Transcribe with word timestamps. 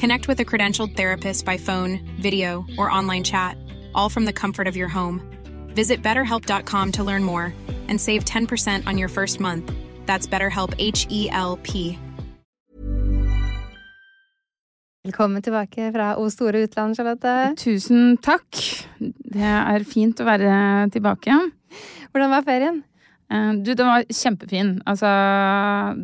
Connect 0.00 0.28
with 0.28 0.40
a 0.40 0.44
credentialed 0.44 0.96
therapist 0.96 1.44
by 1.44 1.58
phone, 1.58 2.00
video, 2.22 2.64
or 2.78 2.90
online 2.90 3.22
chat, 3.22 3.56
all 3.94 4.08
from 4.08 4.24
the 4.24 4.32
comfort 4.32 4.66
of 4.66 4.74
your 4.76 4.88
home. 4.88 5.20
Visit 5.74 6.02
betterhelp.com 6.02 6.92
to 6.92 7.04
learn 7.04 7.22
more 7.22 7.52
and 7.88 8.00
save 8.00 8.24
10% 8.24 8.86
on 8.86 8.96
your 8.96 9.08
first 9.08 9.40
month. 9.40 9.70
That's 10.06 10.26
BetterHelp 10.26 10.74
H 10.78 11.06
E 11.10 11.28
L 11.30 11.58
P. 11.62 11.98
Velkommen 15.04 15.42
tilbake 15.42 15.92
fra 15.92 16.14
O 16.16 16.28
store 16.30 16.64
utland, 16.64 16.96
Charlotte. 16.96 17.54
Tusen 17.56 18.16
takk. 18.20 18.56
Det 19.00 19.40
er 19.42 19.84
fint 19.84 20.20
å 20.20 20.26
være 20.28 20.88
tilbake. 20.92 21.36
Hvordan 22.12 22.30
var 22.32 22.42
ferien? 22.48 22.82
Eh, 23.30 23.52
Du, 23.64 23.74
det 23.74 23.84
var 23.84 24.04
kjempefin. 24.08 24.80
Altså, 24.86 25.08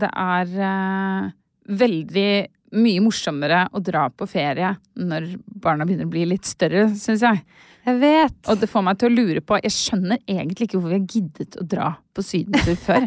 det 0.01 0.11
er 0.13 0.55
eh, 0.69 1.33
veldig 1.69 2.31
mye 2.77 3.03
morsommere 3.05 3.65
å 3.73 3.81
dra 3.83 4.07
på 4.13 4.29
ferie 4.31 4.75
når 5.01 5.33
barna 5.63 5.87
begynner 5.87 6.09
å 6.09 6.13
bli 6.13 6.27
litt 6.29 6.49
større, 6.49 6.89
syns 6.99 7.25
jeg. 7.25 7.43
Jeg 7.87 8.01
vet. 8.03 8.37
Og 8.51 8.59
det 8.61 8.69
får 8.71 8.83
meg 8.83 8.99
til 8.99 9.09
å 9.09 9.15
lure 9.15 9.43
på 9.47 9.59
Jeg 9.63 9.75
skjønner 9.75 10.19
egentlig 10.27 10.67
ikke 10.67 10.79
hvorfor 10.79 10.93
vi 10.93 10.99
har 10.99 11.11
giddet 11.13 11.59
å 11.61 11.67
dra 11.71 11.91
på 12.17 12.25
sydentur 12.27 12.79
før. 12.83 13.07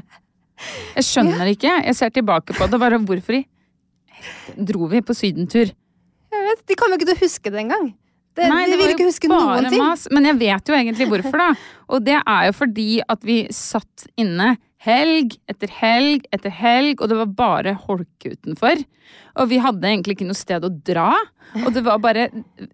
Jeg 0.95 1.07
skjønner 1.07 1.51
ikke. 1.53 1.73
Jeg 1.87 1.97
ser 1.99 2.13
tilbake 2.15 2.55
på 2.55 2.67
det. 2.71 2.79
Bare 2.81 2.99
hvorfor 3.03 3.39
i 3.39 3.43
dro 4.55 4.87
vi 4.91 5.01
på 5.03 5.15
sydentur? 5.15 5.73
Jeg 6.29 6.45
vet. 6.47 6.63
De 6.67 6.77
kommer 6.79 6.95
jo 6.95 7.01
ikke 7.01 7.11
til 7.11 7.19
å 7.19 7.25
huske 7.25 7.53
det 7.53 7.61
engang. 7.65 7.91
Det, 8.37 8.47
Nei, 8.47 8.63
de 8.65 8.71
det 8.71 8.77
vil 8.77 8.85
var 8.85 8.91
jo 8.91 8.95
ikke 8.97 9.09
huske 9.09 9.29
noen 9.31 9.67
ting. 9.67 9.81
Mas. 9.83 10.07
Men 10.15 10.29
jeg 10.29 10.39
vet 10.39 10.71
jo 10.71 10.75
egentlig 10.77 11.07
hvorfor, 11.11 11.41
da. 11.41 11.49
Og 11.89 12.03
det 12.05 12.17
er 12.19 12.47
jo 12.47 12.55
fordi 12.55 12.89
at 13.03 13.25
vi 13.27 13.39
satt 13.55 14.07
inne 14.19 14.53
helg 14.85 15.35
etter 15.51 15.71
helg 15.81 16.27
etter 16.31 16.53
helg, 16.53 17.01
og 17.01 17.11
det 17.11 17.17
var 17.19 17.35
bare 17.39 17.75
holke 17.87 18.35
utenfor. 18.35 18.79
Og 19.41 19.49
vi 19.49 19.59
hadde 19.61 19.87
egentlig 19.87 20.17
ikke 20.17 20.27
noe 20.29 20.37
sted 20.37 20.63
å 20.63 20.69
dra. 20.69 21.09
Og 21.63 21.71
det 21.73 21.81
var 21.81 21.97
bare 22.03 22.27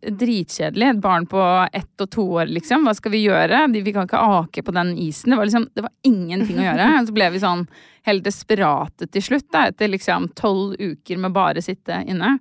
dritkjedelig. 0.04 0.90
Et 0.90 1.02
barn 1.02 1.26
på 1.32 1.42
ett 1.72 2.04
og 2.04 2.10
to 2.12 2.26
år, 2.42 2.50
liksom. 2.52 2.84
Hva 2.88 2.94
skal 2.98 3.14
vi 3.14 3.24
gjøre? 3.24 3.62
Vi 3.72 3.94
kan 3.96 4.10
ikke 4.10 4.20
ake 4.40 4.64
på 4.68 4.74
den 4.76 4.96
isen. 5.00 5.32
Det 5.32 5.40
var 5.40 5.48
liksom, 5.48 5.68
det 5.74 5.86
var 5.86 5.94
ingenting 6.04 6.60
å 6.60 6.66
gjøre. 6.66 6.90
Så 7.08 7.16
ble 7.16 7.30
vi 7.32 7.44
sånn 7.44 7.64
helt 8.06 8.26
desperate 8.28 9.08
til 9.10 9.24
slutt, 9.26 9.48
da, 9.54 9.64
etter 9.72 9.90
liksom 9.90 10.28
tolv 10.38 10.76
uker 10.78 11.18
med 11.24 11.34
bare 11.34 11.64
sitte 11.66 12.04
inne. 12.06 12.36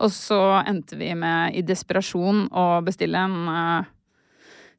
Og 0.00 0.10
så 0.10 0.40
endte 0.64 0.96
vi 0.98 1.12
med, 1.14 1.54
i 1.54 1.62
desperasjon, 1.62 2.48
å 2.50 2.64
bestille 2.86 3.20
en 3.28 3.36
eh, 3.52 3.92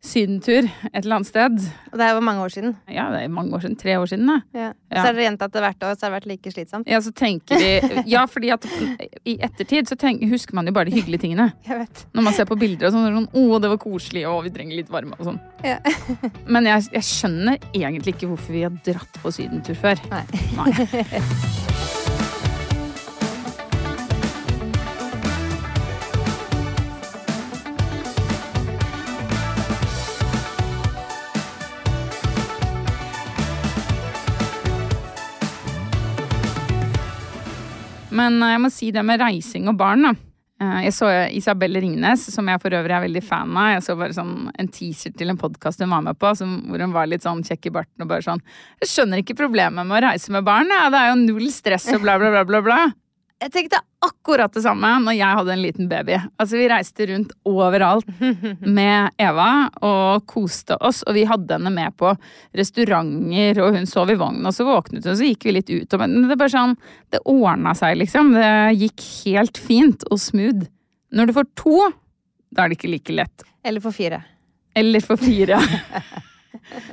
sydentur 0.06 0.68
et 0.68 1.00
eller 1.02 1.18
annet 1.18 1.30
sted. 1.30 1.58
Og 1.92 1.98
det 2.00 2.06
er 2.06 2.14
jo 2.16 2.24
mange 2.26 2.44
år 2.46 2.54
siden. 2.54 2.76
Ja, 2.92 3.08
det 3.14 3.24
er 3.24 3.32
mange 3.34 3.56
år 3.58 3.64
siden. 3.66 3.78
Tre 3.80 3.98
år 4.00 4.10
siden, 4.12 4.30
da. 4.30 4.38
Ja. 4.56 4.68
Ja. 4.90 4.98
Så 5.02 5.06
har 5.08 5.18
dere 5.18 5.26
gjentatt 5.28 5.56
det 5.56 5.64
hvert 5.66 5.86
år, 5.88 5.96
så 5.96 6.06
har 6.06 6.14
det 6.14 6.18
vært 6.20 6.30
like 6.30 6.54
slitsomt. 6.54 6.90
Ja, 6.92 7.02
så 7.04 7.14
tenker 7.16 7.60
vi 7.60 8.04
Ja, 8.12 8.26
fordi 8.30 8.52
at 8.56 8.68
i 9.26 9.38
ettertid 9.44 9.90
så 9.92 9.98
tenk, 10.00 10.24
husker 10.32 10.58
man 10.58 10.70
jo 10.70 10.76
bare 10.76 10.90
de 10.92 10.96
hyggelige 11.00 11.26
tingene. 11.26 11.50
Jeg 11.70 11.82
vet. 11.82 12.06
Når 12.16 12.28
man 12.30 12.38
ser 12.38 12.50
på 12.50 12.60
bilder 12.60 12.90
og 12.90 12.96
sånn, 12.96 13.08
er 13.10 13.18
sånn 13.20 13.32
Å, 13.32 13.62
det 13.64 13.74
var 13.74 13.82
koselig, 13.82 14.26
og 14.30 14.44
vi 14.48 14.54
trenger 14.56 14.82
litt 14.82 14.94
varme 14.94 15.18
og 15.20 15.32
sånn. 15.32 15.42
Ja. 15.66 15.80
Men 16.54 16.70
jeg, 16.70 16.88
jeg 16.94 17.08
skjønner 17.08 17.60
egentlig 17.74 18.16
ikke 18.16 18.30
hvorfor 18.32 18.56
vi 18.56 18.66
har 18.68 18.80
dratt 18.86 19.22
på 19.24 19.34
sydentur 19.34 19.78
før. 19.80 20.02
Nei. 20.14 20.24
Nei. 20.60 21.84
Men 38.16 38.40
eh, 38.42 38.56
jeg 38.56 38.64
må 38.64 38.72
si 38.74 38.92
det 38.96 39.03
med 39.06 39.22
reising 39.22 39.70
og 39.72 39.78
barn, 39.80 40.08
da. 40.09 40.14
Eh, 40.62 40.78
Jeg 40.88 40.94
så 40.96 41.09
Isabel 41.36 41.76
Ringnes, 41.84 42.26
som 42.31 42.48
jeg 42.48 42.62
for 42.64 42.76
øvrig 42.78 42.96
er 42.96 43.03
veldig 43.08 43.24
fan 43.28 43.52
av. 43.59 43.74
Jeg 43.76 43.86
så 43.88 43.96
bare 44.00 44.16
sånn 44.16 44.36
en 44.56 44.70
teaser 44.72 45.16
til 45.18 45.34
en 45.34 45.40
podkast 45.42 45.84
hun 45.84 45.92
var 45.92 46.03
med 46.06 46.20
på, 46.22 46.31
som, 46.40 46.58
hvor 46.70 46.84
hun 46.84 46.96
var 46.96 47.09
litt 47.12 47.26
sånn 47.28 47.44
kjekk 47.46 47.72
i 47.72 47.76
barten 47.81 48.06
og 48.06 48.12
bare 48.12 48.24
sånn 48.26 48.44
Jeg 48.84 48.92
skjønner 48.94 49.24
ikke 49.24 49.38
problemet 49.40 49.84
med 49.84 50.00
å 50.00 50.06
reise 50.08 50.31
med 50.31 50.48
barn, 50.48 50.72
ja. 50.72 50.88
det 50.94 51.02
er 51.02 51.12
jo 51.12 51.18
null 51.26 51.50
stress 51.52 51.90
og 51.94 52.06
bla, 52.06 52.18
bla, 52.22 52.31
bla, 52.31 52.46
bla, 52.48 52.62
bla. 52.66 52.80
Jeg 53.44 53.51
tenkte 53.51 53.81
akkurat 54.06 54.53
det 54.56 54.62
samme 54.63 54.88
når 55.03 55.18
jeg 55.18 55.38
hadde 55.38 55.51
en 55.51 55.62
liten 55.62 55.88
baby. 55.91 56.16
Altså, 56.40 56.56
vi 56.56 56.68
reiste 56.72 57.07
rundt 57.09 57.34
overalt 57.46 58.07
med 58.78 59.12
Eva 59.22 59.47
og 59.84 60.23
koste 60.29 60.78
oss, 60.79 61.01
og 61.03 61.18
vi 61.18 61.25
hadde 61.28 61.57
henne 61.57 61.73
med 61.73 61.97
på 62.00 62.13
restauranter, 62.56 63.59
og 63.63 63.75
hun 63.75 63.90
sov 63.90 64.13
i 64.13 64.18
vognen, 64.19 64.46
og 64.47 64.56
så 64.56 64.68
våknet 64.68 65.03
hun, 65.03 65.12
og 65.12 65.19
så 65.19 65.28
gikk 65.28 65.50
vi 65.50 65.56
litt 65.57 65.73
ut, 65.73 65.97
og 65.97 66.03
men 66.06 66.16
det 66.23 66.38
er 66.38 66.41
bare 66.46 66.53
sånn 66.56 66.78
Det 67.12 67.22
ordna 67.31 67.75
seg, 67.78 67.97
liksom. 68.00 68.31
Det 68.38 68.53
gikk 68.79 69.03
helt 69.25 69.59
fint 69.59 70.07
og 70.09 70.22
smooth. 70.22 70.69
Når 71.16 71.28
du 71.28 71.35
får 71.35 71.52
to, 71.59 71.75
da 72.56 72.63
er 72.63 72.72
det 72.72 72.79
ikke 72.79 72.94
like 72.94 73.19
lett. 73.19 73.46
Eller 73.66 73.84
for 73.84 73.96
fire. 73.96 74.23
Eller 74.75 75.03
for 75.03 75.19
fire. 75.19 75.59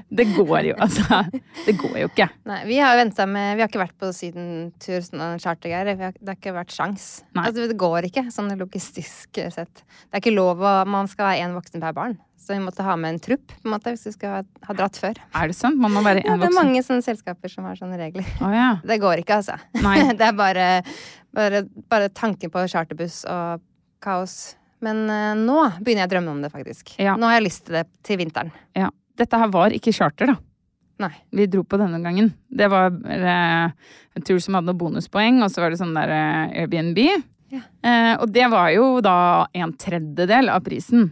Det 0.09 0.27
går 0.37 0.67
jo, 0.71 0.75
altså. 0.85 1.23
Det 1.67 1.75
går 1.81 1.97
jo 2.03 2.11
ikke. 2.11 2.29
Nei, 2.49 2.59
vi 2.69 2.79
har 2.83 2.99
venta 2.99 3.27
med 3.29 3.57
Vi 3.57 3.65
har 3.65 3.71
ikke 3.71 3.81
vært 3.83 3.97
på 4.01 4.11
sydentur 4.17 5.05
sånn 5.07 5.41
chartergreier. 5.43 6.13
Det 6.19 6.29
har 6.29 6.37
ikke 6.37 6.55
vært 6.57 6.75
sjans. 6.75 7.07
Altså, 7.33 7.69
det 7.71 7.79
går 7.81 8.09
ikke, 8.11 8.27
sånn 8.35 8.53
logistisk 8.61 9.41
sett. 9.55 9.85
Det 9.85 10.19
er 10.19 10.23
ikke 10.23 10.37
lov 10.37 10.61
å 10.61 10.75
Man 10.89 11.09
skal 11.11 11.31
være 11.31 11.47
én 11.47 11.57
voksen 11.57 11.83
per 11.83 11.97
barn. 11.97 12.19
Så 12.43 12.57
vi 12.57 12.63
måtte 12.65 12.83
ha 12.83 12.97
med 12.99 13.15
en 13.15 13.21
trupp, 13.23 13.53
på 13.55 13.69
en 13.69 13.75
måte, 13.77 13.93
hvis 13.95 14.09
vi 14.09 14.13
skulle 14.17 14.41
ha, 14.41 14.47
ha 14.67 14.75
dratt 14.75 14.97
før. 14.99 15.19
Er 15.39 15.51
det 15.53 15.55
sant? 15.55 15.79
Man 15.79 15.93
må 15.95 16.03
være 16.03 16.25
Ja, 16.27 16.35
det 16.41 16.49
er 16.49 16.57
mange 16.57 16.81
sånne 16.83 17.05
selskaper 17.07 17.53
som 17.53 17.69
har 17.69 17.79
sånne 17.79 18.01
regler. 18.01 18.27
Oh, 18.43 18.51
ja. 18.51 18.73
Det 18.91 18.99
går 19.03 19.23
ikke, 19.23 19.39
altså. 19.39 19.61
Det 20.19 20.27
er 20.27 20.35
bare, 20.35 20.67
bare, 21.31 21.63
bare 21.93 22.11
tanken 22.11 22.51
på 22.51 22.65
charterbuss 22.73 23.23
og 23.31 23.63
kaos. 24.03 24.57
Men 24.83 25.05
uh, 25.07 25.39
nå 25.39 25.61
begynner 25.79 26.03
jeg 26.03 26.11
å 26.11 26.15
drømme 26.17 26.35
om 26.35 26.43
det, 26.43 26.51
faktisk. 26.51 26.97
Ja. 26.99 27.15
Nå 27.15 27.31
har 27.31 27.39
jeg 27.39 27.47
lyst 27.47 27.69
til 27.69 27.79
det 27.79 27.87
til 28.03 28.19
vinteren. 28.25 28.51
ja. 28.79 28.91
Dette 29.19 29.39
her 29.39 29.53
var 29.53 29.75
ikke 29.77 29.95
charter, 29.95 30.33
da. 30.33 30.39
Nei. 31.03 31.13
Vi 31.35 31.49
dro 31.51 31.65
på 31.67 31.79
denne 31.81 31.99
gangen. 32.03 32.31
Det 32.49 32.69
var 32.71 32.93
eh, 32.93 33.73
en 34.15 34.27
tur 34.27 34.39
som 34.43 34.57
hadde 34.57 34.71
noen 34.71 34.81
bonuspoeng, 34.81 35.41
og 35.43 35.51
så 35.51 35.65
var 35.65 35.73
det 35.73 35.81
sånn 35.81 35.97
der 35.97 36.13
eh, 36.15 36.61
Airbnb. 36.63 37.01
Ja. 37.53 37.63
Eh, 37.85 38.13
og 38.17 38.31
det 38.33 38.47
var 38.53 38.71
jo 38.75 38.87
da 39.05 39.17
en 39.57 39.75
tredjedel 39.77 40.53
av 40.53 40.63
prisen. 40.67 41.11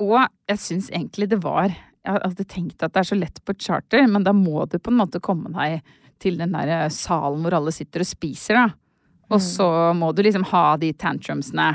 Og 0.00 0.18
jeg 0.48 0.60
syns 0.62 0.88
egentlig 0.88 1.28
det 1.28 1.42
var 1.44 1.68
Jeg 2.00 2.16
hadde 2.16 2.44
tenkt 2.48 2.80
at 2.80 2.94
det 2.94 3.02
er 3.02 3.08
så 3.10 3.16
lett 3.18 3.42
på 3.44 3.52
et 3.52 3.64
charter, 3.64 4.06
men 4.08 4.24
da 4.24 4.32
må 4.32 4.64
du 4.64 4.78
på 4.80 4.88
en 4.92 5.02
måte 5.02 5.20
komme 5.20 5.50
deg 5.52 5.82
til 6.20 6.38
den 6.40 6.54
der 6.56 6.70
eh, 6.72 6.92
salen 6.92 7.44
hvor 7.44 7.58
alle 7.58 7.74
sitter 7.74 8.04
og 8.04 8.08
spiser, 8.08 8.56
da. 8.56 8.68
Og 9.30 9.38
så 9.44 9.66
må 9.94 10.08
du 10.10 10.24
liksom 10.26 10.42
ha 10.50 10.74
de 10.80 10.90
tantrumsene 10.98 11.68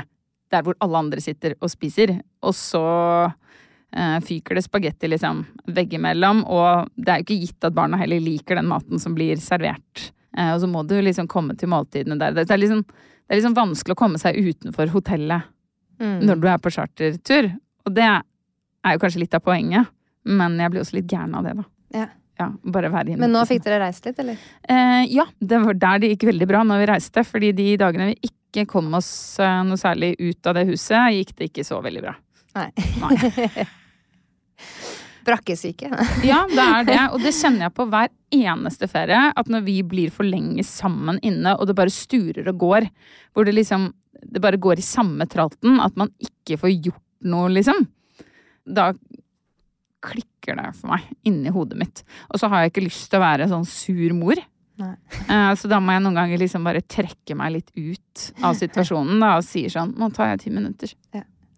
der 0.52 0.64
hvor 0.66 0.76
alle 0.84 1.00
andre 1.00 1.22
sitter 1.24 1.54
og 1.56 1.70
spiser. 1.72 2.18
Og 2.44 2.52
så 2.54 2.82
fyker 4.20 4.54
det 4.58 4.64
spagetti 4.66 5.08
liksom 5.08 5.44
veggimellom, 5.72 6.44
og 6.44 6.88
det 6.96 7.08
er 7.12 7.20
jo 7.22 7.26
ikke 7.28 7.40
gitt 7.46 7.64
at 7.68 7.74
barna 7.76 7.96
heller 8.00 8.20
liker 8.20 8.58
den 8.58 8.68
maten 8.68 8.98
som 9.00 9.14
blir 9.16 9.36
servert. 9.40 10.10
Eh, 10.36 10.52
og 10.54 10.60
så 10.60 10.68
må 10.68 10.82
du 10.86 10.96
liksom 11.00 11.28
komme 11.28 11.56
til 11.56 11.70
måltidene 11.72 12.18
der. 12.20 12.34
Det 12.36 12.50
er 12.50 12.60
liksom, 12.60 12.82
det 12.84 13.32
er 13.32 13.40
liksom 13.40 13.56
vanskelig 13.56 13.96
å 13.96 14.00
komme 14.02 14.18
seg 14.22 14.36
utenfor 14.36 14.92
hotellet 14.94 15.52
Mm. 15.96 16.18
når 16.28 16.40
du 16.42 16.46
er 16.48 16.58
på 16.60 16.68
chartertur. 16.68 17.46
Og 17.86 17.94
det 17.96 18.04
er 18.04 18.92
jo 18.92 18.98
kanskje 19.00 19.22
litt 19.22 19.34
av 19.34 19.40
poenget, 19.40 19.86
men 20.28 20.58
jeg 20.60 20.70
blir 20.74 20.82
også 20.82 20.92
litt 20.98 21.08
gæren 21.08 21.32
av 21.38 21.46
det, 21.46 21.54
da. 21.56 21.64
Ja. 21.96 22.06
Ja. 22.36 22.50
Men 23.16 23.32
nå 23.32 23.46
fikk 23.48 23.62
dere 23.64 23.78
reist 23.80 24.04
litt, 24.04 24.18
eller? 24.20 24.36
Eh, 24.68 25.06
ja, 25.08 25.24
det 25.40 25.56
var 25.62 25.72
der 25.80 26.02
det 26.02 26.10
gikk 26.10 26.26
veldig 26.28 26.48
bra 26.50 26.60
når 26.68 26.82
vi 26.82 26.88
reiste. 26.90 27.24
Fordi 27.24 27.48
de 27.56 27.78
dagene 27.80 28.10
vi 28.10 28.28
ikke 28.28 28.66
kom 28.68 28.92
oss 28.98 29.40
eh, 29.40 29.62
noe 29.64 29.80
særlig 29.80 30.10
ut 30.20 30.50
av 30.50 30.58
det 30.58 30.66
huset, 30.68 31.14
gikk 31.16 31.32
det 31.38 31.48
ikke 31.48 31.64
så 31.64 31.80
veldig 31.80 32.02
bra. 32.04 32.12
Nei. 32.56 32.70
Nei. 33.02 33.66
Brakkesyke. 35.26 35.88
Ja, 36.30 36.44
det 36.48 36.62
er 36.62 36.84
det. 36.86 36.98
Og 37.12 37.20
det 37.24 37.32
kjenner 37.34 37.66
jeg 37.66 37.74
på 37.76 37.86
hver 37.90 38.12
eneste 38.34 38.86
ferie. 38.90 39.20
At 39.36 39.50
når 39.50 39.64
vi 39.66 39.80
blir 39.86 40.12
for 40.14 40.26
lenge 40.28 40.62
sammen 40.66 41.18
inne, 41.26 41.56
og 41.58 41.66
det 41.68 41.74
bare 41.78 41.92
sturer 41.92 42.46
og 42.52 42.60
går, 42.62 42.86
hvor 43.34 43.46
det 43.48 43.56
liksom 43.58 43.90
Det 44.26 44.40
bare 44.40 44.56
går 44.58 44.80
i 44.80 44.82
samme 44.86 45.26
tralten, 45.28 45.76
at 45.84 45.94
man 46.00 46.08
ikke 46.24 46.56
får 46.58 46.72
gjort 46.72 47.02
noe, 47.28 47.50
liksom. 47.52 47.82
Da 48.66 48.88
klikker 50.06 50.56
det 50.56 50.70
for 50.78 50.88
meg 50.94 51.04
inni 51.28 51.52
hodet 51.52 51.76
mitt. 51.78 52.00
Og 52.32 52.40
så 52.40 52.48
har 52.48 52.62
jeg 52.64 52.72
ikke 52.72 52.86
lyst 52.86 53.10
til 53.12 53.20
å 53.20 53.24
være 53.26 53.46
sånn 53.50 53.66
sur 53.68 54.14
mor. 54.16 54.40
Nei. 54.80 54.94
Eh, 55.28 55.52
Så 55.58 55.68
da 55.68 55.78
må 55.84 55.92
jeg 55.94 56.02
noen 56.06 56.16
ganger 56.16 56.40
liksom 56.40 56.64
bare 56.66 56.80
trekke 56.82 57.36
meg 57.38 57.52
litt 57.58 57.70
ut 57.76 58.26
av 58.44 58.56
situasjonen 58.62 59.20
da, 59.22 59.34
og 59.38 59.44
sier 59.46 59.72
sånn 59.72 59.92
Nå 60.00 60.08
tar 60.16 60.32
jeg 60.32 60.46
ti 60.46 60.54
minutter. 60.56 60.92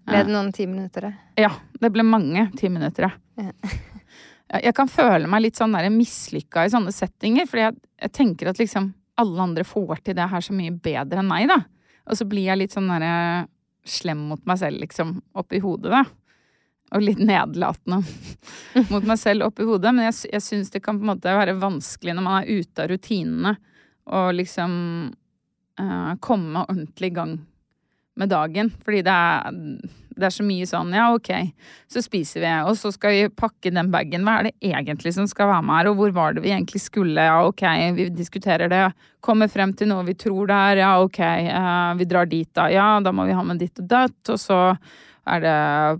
Ble 0.08 0.25
det 0.25 0.32
noen 0.32 0.52
ti 0.56 0.66
minutter? 0.66 1.08
da? 1.08 1.12
Ja, 1.38 1.50
det 1.81 1.90
ble 1.94 2.05
mange 2.06 2.49
ti 2.58 2.70
minutter, 2.72 3.08
ja. 3.08 3.49
Jeg 4.49 4.72
kan 4.72 4.88
føle 4.88 5.28
meg 5.28 5.43
litt 5.44 5.58
sånn 5.60 5.76
mislykka 5.93 6.64
i 6.64 6.70
sånne 6.72 6.93
settinger, 6.94 7.44
fordi 7.44 7.66
jeg, 7.66 7.75
jeg 8.00 8.12
tenker 8.16 8.49
at 8.49 8.60
liksom 8.62 8.94
alle 9.20 9.43
andre 9.44 9.64
får 9.66 10.00
til 10.06 10.16
det 10.16 10.28
her 10.31 10.40
så 10.44 10.55
mye 10.56 10.72
bedre 10.72 11.20
enn 11.20 11.28
meg, 11.28 11.50
da. 11.50 11.58
Og 12.08 12.16
så 12.16 12.25
blir 12.25 12.46
jeg 12.49 12.62
litt 12.62 12.72
sånn 12.72 12.88
derre 12.88 13.44
slem 13.88 14.22
mot 14.31 14.40
meg 14.49 14.60
selv, 14.60 14.81
liksom, 14.81 15.19
oppi 15.37 15.60
hodet, 15.60 15.93
da. 15.93 16.02
Og 16.96 17.04
litt 17.04 17.20
nedlatende 17.20 18.00
mot 18.93 19.04
meg 19.04 19.20
selv 19.20 19.50
oppi 19.50 19.66
hodet. 19.69 19.93
Men 19.93 20.08
jeg, 20.08 20.16
jeg 20.32 20.44
syns 20.46 20.72
det 20.72 20.81
kan 20.84 20.96
på 20.96 21.04
en 21.04 21.12
måte 21.12 21.37
være 21.37 21.58
vanskelig 21.61 22.16
når 22.16 22.25
man 22.25 22.40
er 22.40 22.62
ute 22.62 22.84
av 22.84 22.93
rutinene, 22.94 23.54
og 24.08 24.31
liksom 24.38 24.72
uh, 25.12 26.12
komme 26.25 26.64
ordentlig 26.64 27.11
i 27.11 27.16
gang 27.19 27.34
med 28.18 28.32
dagen. 28.32 28.70
Fordi 28.84 29.00
det 29.06 29.14
er, 29.14 29.58
det 30.18 30.28
er 30.28 30.34
så 30.34 30.46
mye 30.46 30.66
sånn 30.68 30.90
ja, 30.96 31.08
ok, 31.14 31.30
så 31.90 32.02
spiser 32.02 32.42
vi, 32.42 32.50
og 32.66 32.74
så 32.78 32.90
skal 32.94 33.14
vi 33.14 33.22
pakke 33.30 33.72
den 33.74 33.92
bagen. 33.94 34.26
Hva 34.26 34.40
er 34.40 34.48
det 34.48 34.72
egentlig 34.72 35.14
som 35.16 35.28
skal 35.30 35.50
være 35.52 35.66
med 35.68 35.78
her, 35.78 35.90
og 35.92 36.00
hvor 36.00 36.14
var 36.16 36.34
det 36.34 36.44
vi 36.44 36.52
egentlig 36.52 36.82
skulle? 36.82 37.28
Ja, 37.28 37.40
ok, 37.46 37.64
vi 37.96 38.08
diskuterer 38.14 38.70
det. 38.72 38.84
Kommer 39.24 39.50
frem 39.52 39.74
til 39.78 39.90
noe 39.92 40.06
vi 40.08 40.16
tror 40.18 40.50
det 40.50 40.58
er. 40.72 40.82
Ja, 40.84 40.92
ok, 41.04 41.20
eh, 41.22 41.94
vi 42.00 42.08
drar 42.10 42.30
dit 42.30 42.50
da. 42.58 42.68
Ja, 42.72 42.90
da 43.04 43.14
må 43.14 43.28
vi 43.28 43.36
ha 43.38 43.46
med 43.46 43.62
ditt 43.62 43.78
og 43.82 43.90
datt. 43.90 44.20
Og 44.34 44.42
så 44.42 44.60
er 45.28 45.42
det 45.44 45.56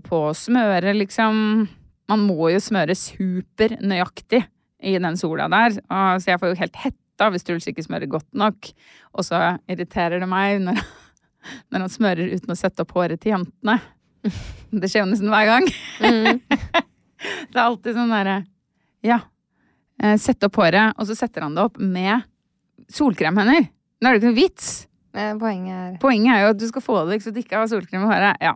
på 0.07 0.23
å 0.29 0.37
smøre, 0.37 0.95
liksom. 0.97 1.67
Man 2.09 2.23
må 2.25 2.49
jo 2.49 2.61
smøre 2.63 2.95
supernøyaktig 2.97 4.41
i 4.81 4.95
den 4.97 5.19
sola 5.19 5.49
der. 5.51 5.75
Så 6.17 6.31
jeg 6.31 6.41
får 6.41 6.53
jo 6.53 6.61
helt 6.63 6.79
hetta 6.81 7.27
hvis 7.29 7.45
Truls 7.45 7.67
ikke 7.69 7.83
smører 7.85 8.09
godt 8.09 8.29
nok. 8.33 8.71
Og 9.13 9.27
så 9.27 9.59
irriterer 9.69 10.23
det 10.23 10.29
meg 10.31 10.63
når 10.63 10.79
når 11.71 11.85
han 11.85 11.93
smører 11.93 12.33
uten 12.35 12.53
å 12.53 12.57
sette 12.57 12.83
opp 12.83 12.93
håret 12.97 13.21
til 13.21 13.33
jentene. 13.35 13.79
Det 14.69 14.89
skjer 14.91 15.05
jo 15.05 15.09
nesten 15.11 15.31
hver 15.31 15.47
gang. 15.49 15.67
det 17.51 17.55
er 17.55 17.63
alltid 17.63 17.95
sånn 17.95 18.11
derre 18.13 18.35
Ja, 19.05 19.21
eh, 20.03 20.17
sette 20.21 20.49
opp 20.49 20.59
håret, 20.59 20.97
og 20.99 21.07
så 21.09 21.15
setter 21.17 21.47
han 21.47 21.55
det 21.55 21.65
opp 21.69 21.79
med 21.79 22.27
solkremhender. 22.91 23.69
Nå 23.99 24.07
er 24.07 24.15
det 24.15 24.21
ikke 24.21 24.31
noe 24.31 24.39
vits. 24.39 24.69
Eh, 25.15 25.33
Poenget 25.39 25.75
er 25.75 25.95
Poenget 26.01 26.35
er 26.35 26.43
jo 26.43 26.51
at 26.53 26.59
du 26.61 26.67
skal 26.69 26.85
få 26.85 26.99
det 27.09 27.21
så 27.23 27.33
du 27.33 27.39
ikke 27.41 27.57
har 27.57 27.69
solkrem 27.71 28.05
i 28.05 28.11
håret. 28.11 28.43
Ja. 28.43 28.55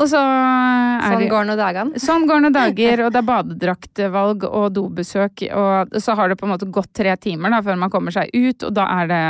Og 0.00 0.08
så 0.08 0.20
er 0.20 1.12
Sånn 1.12 1.26
går 1.28 1.46
nå 1.48 1.54
dagene. 1.58 2.00
Sånn 2.00 2.24
går 2.28 2.40
noen 2.44 2.54
dager, 2.54 3.02
og 3.04 3.12
det 3.12 3.20
er 3.20 3.26
badedraktvalg 3.28 4.46
og 4.48 4.66
dobesøk, 4.76 5.44
og 5.52 5.96
så 6.00 6.16
har 6.16 6.30
det 6.30 6.38
på 6.40 6.46
en 6.48 6.54
måte 6.54 6.68
gått 6.72 6.92
tre 6.96 7.12
timer 7.20 7.52
da, 7.52 7.60
før 7.66 7.76
man 7.82 7.92
kommer 7.92 8.14
seg 8.14 8.32
ut, 8.32 8.64
og 8.64 8.72
da 8.76 8.86
er 9.00 9.10
det 9.10 9.24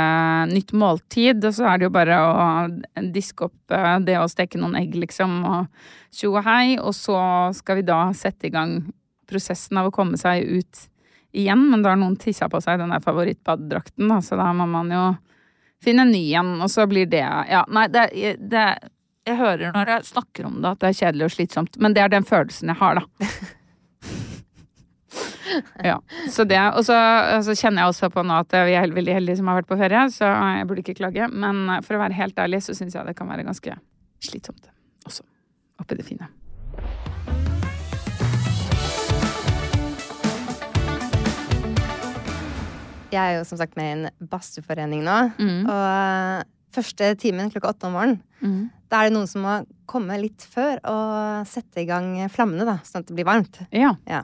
nytt 0.53 0.71
måltid, 0.77 1.43
og 1.43 1.57
så 1.57 1.67
er 1.71 1.81
det 1.81 1.89
jo 1.89 1.95
bare 1.95 2.19
å 2.23 2.45
diske 3.11 3.49
opp 3.49 3.75
eh, 3.75 3.97
det 4.07 4.15
å 4.21 4.29
steke 4.31 4.61
noen 4.61 4.79
egg, 4.79 4.95
liksom, 5.01 5.41
og 5.47 6.15
tjo 6.15 6.37
og 6.37 6.47
hei, 6.47 6.77
og 6.79 6.95
så 6.95 7.19
skal 7.57 7.81
vi 7.81 7.87
da 7.91 8.05
sette 8.17 8.47
i 8.47 8.53
gang 8.53 8.79
prosessen 9.31 9.79
av 9.79 9.89
å 9.89 9.95
komme 9.95 10.19
seg 10.19 10.47
ut 10.47 10.87
igjen, 11.35 11.67
men 11.71 11.83
da 11.83 11.93
har 11.93 11.99
noen 11.99 12.17
tissa 12.19 12.47
på 12.51 12.59
seg 12.63 12.79
den 12.79 12.91
der 12.95 13.03
favorittbadedrakten, 13.03 14.07
da, 14.11 14.21
så 14.23 14.39
da 14.39 14.51
må 14.55 14.67
man 14.71 14.91
jo 14.91 15.03
finne 15.81 16.05
en 16.05 16.11
ny 16.13 16.23
en, 16.37 16.55
og 16.61 16.69
så 16.71 16.85
blir 16.87 17.07
det 17.09 17.23
Ja, 17.25 17.63
nei, 17.71 17.87
det, 17.91 18.07
det 18.37 18.65
Jeg 19.29 19.37
hører 19.37 19.69
når 19.75 19.89
jeg 19.93 20.05
snakker 20.09 20.47
om 20.49 20.55
det 20.63 20.69
at 20.71 20.79
det 20.81 20.87
er 20.89 20.95
kjedelig 20.97 21.25
og 21.27 21.33
slitsomt, 21.35 21.75
men 21.77 21.93
det 21.93 22.01
er 22.01 22.09
den 22.09 22.25
følelsen 22.25 22.71
jeg 22.71 22.77
har, 22.79 22.97
da. 22.97 23.03
ja. 25.91 25.97
Så 26.33 26.41
det, 26.49 26.57
og 26.57 26.81
så, 26.87 26.97
så 27.45 27.53
kjenner 27.53 27.83
jeg 27.83 27.89
også 27.93 28.09
på 28.15 28.23
nå 28.25 28.33
at 28.41 28.55
vi 28.65 28.73
er 28.79 28.95
veldig 28.95 29.13
heldige 29.19 29.37
som 29.37 29.47
har 29.51 29.59
vært 29.59 29.69
på 29.69 29.77
ferie, 29.77 30.01
så 30.09 30.25
jeg 30.25 30.65
burde 30.69 30.81
ikke 30.81 30.97
klage. 30.97 31.27
Men 31.29 31.69
for 31.85 31.97
å 31.97 32.01
være 32.01 32.17
helt 32.17 32.39
ærlig, 32.41 32.63
så 32.65 32.73
syns 32.77 32.95
jeg 32.97 33.05
det 33.05 33.13
kan 33.19 33.29
være 33.29 33.45
ganske 33.45 33.75
slitsomt 34.25 34.65
også. 35.05 35.21
Oppi 35.83 35.93
det 35.99 36.05
fine. 36.07 36.25
Jeg 43.11 43.21
er 43.21 43.37
jo 43.37 43.45
som 43.45 43.59
sagt 43.59 43.77
med 43.77 43.85
i 43.85 43.93
en 43.99 44.09
badstueforening 44.31 45.05
nå. 45.05 45.17
Mm. 45.37 45.69
Og 45.69 45.85
eh, 45.85 46.41
første 46.75 47.11
timen 47.21 47.51
klokka 47.53 47.73
åtte 47.75 47.87
om 47.89 47.93
morgenen, 47.97 48.21
Mm. 48.41 48.69
da 48.89 49.01
er 49.03 49.09
det 49.09 49.13
noen 49.13 49.27
som 49.29 49.43
må 49.45 49.65
komme 49.85 50.15
litt 50.19 50.41
før 50.49 50.79
og 50.89 51.45
sette 51.47 51.83
i 51.83 51.85
gang 51.85 52.15
flammene, 52.29 52.65
da, 52.65 52.79
sånn 52.83 53.01
at 53.03 53.07
det 53.11 53.15
blir 53.15 53.25
varmt. 53.27 53.59
Ja. 53.71 53.91
Ja. 54.07 54.23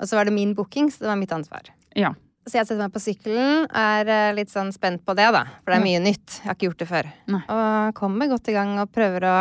Og 0.00 0.06
så 0.08 0.16
var 0.16 0.24
det 0.24 0.32
min 0.32 0.54
booking, 0.54 0.88
så 0.90 1.00
det 1.04 1.08
var 1.10 1.16
mitt 1.20 1.34
ansvar. 1.36 1.68
Ja. 1.94 2.14
Så 2.46 2.54
jeg 2.56 2.66
setter 2.66 2.80
meg 2.86 2.94
på 2.94 3.02
sykkelen, 3.04 3.66
er 3.76 4.08
eh, 4.08 4.32
litt 4.32 4.48
sånn 4.48 4.72
spent 4.72 5.04
på 5.04 5.12
det, 5.14 5.26
da. 5.36 5.44
For 5.64 5.74
det 5.74 5.80
er 5.82 5.84
mye 5.84 6.00
nytt. 6.00 6.38
Jeg 6.40 6.46
har 6.48 6.54
ikke 6.56 6.68
gjort 6.70 6.78
det 6.78 6.88
før. 6.88 7.10
Nei. 7.28 7.42
Og 7.52 7.94
kommer 7.98 8.30
godt 8.30 8.48
i 8.48 8.54
gang 8.56 8.78
og 8.80 8.88
prøver 8.90 9.26
å 9.28 9.36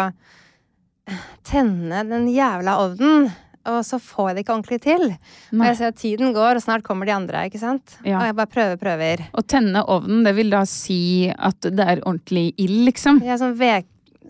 tenne 1.48 2.02
den 2.10 2.28
jævla 2.34 2.74
ovnen. 2.84 3.30
Og 3.68 3.82
så 3.86 4.00
får 4.02 4.30
jeg 4.30 4.38
det 4.38 4.44
ikke 4.46 4.56
ordentlig 4.56 4.80
til. 4.86 5.04
Og 5.58 5.66
jeg 5.68 5.78
ser 5.80 5.92
at 5.92 6.00
tiden 6.00 6.34
går, 6.36 6.60
og 6.60 6.64
snart 6.64 6.86
kommer 6.88 7.10
de 7.10 7.14
andre, 7.16 7.46
ikke 7.50 7.60
sant. 7.62 7.98
Ja. 8.08 8.22
Og 8.22 8.26
jeg 8.30 8.38
bare 8.40 8.52
prøver, 8.54 8.80
prøver. 8.82 9.26
Å 9.36 9.44
tenne 9.44 9.84
ovnen, 9.84 10.24
det 10.28 10.34
vil 10.38 10.50
da 10.54 10.64
si 10.70 11.00
at 11.36 11.68
det 11.68 11.84
er 11.96 12.02
ordentlig 12.06 12.50
ild, 12.64 12.86
liksom? 12.88 13.22
Er 13.28 13.40
sånn 13.42 13.58
ved, 13.60 13.88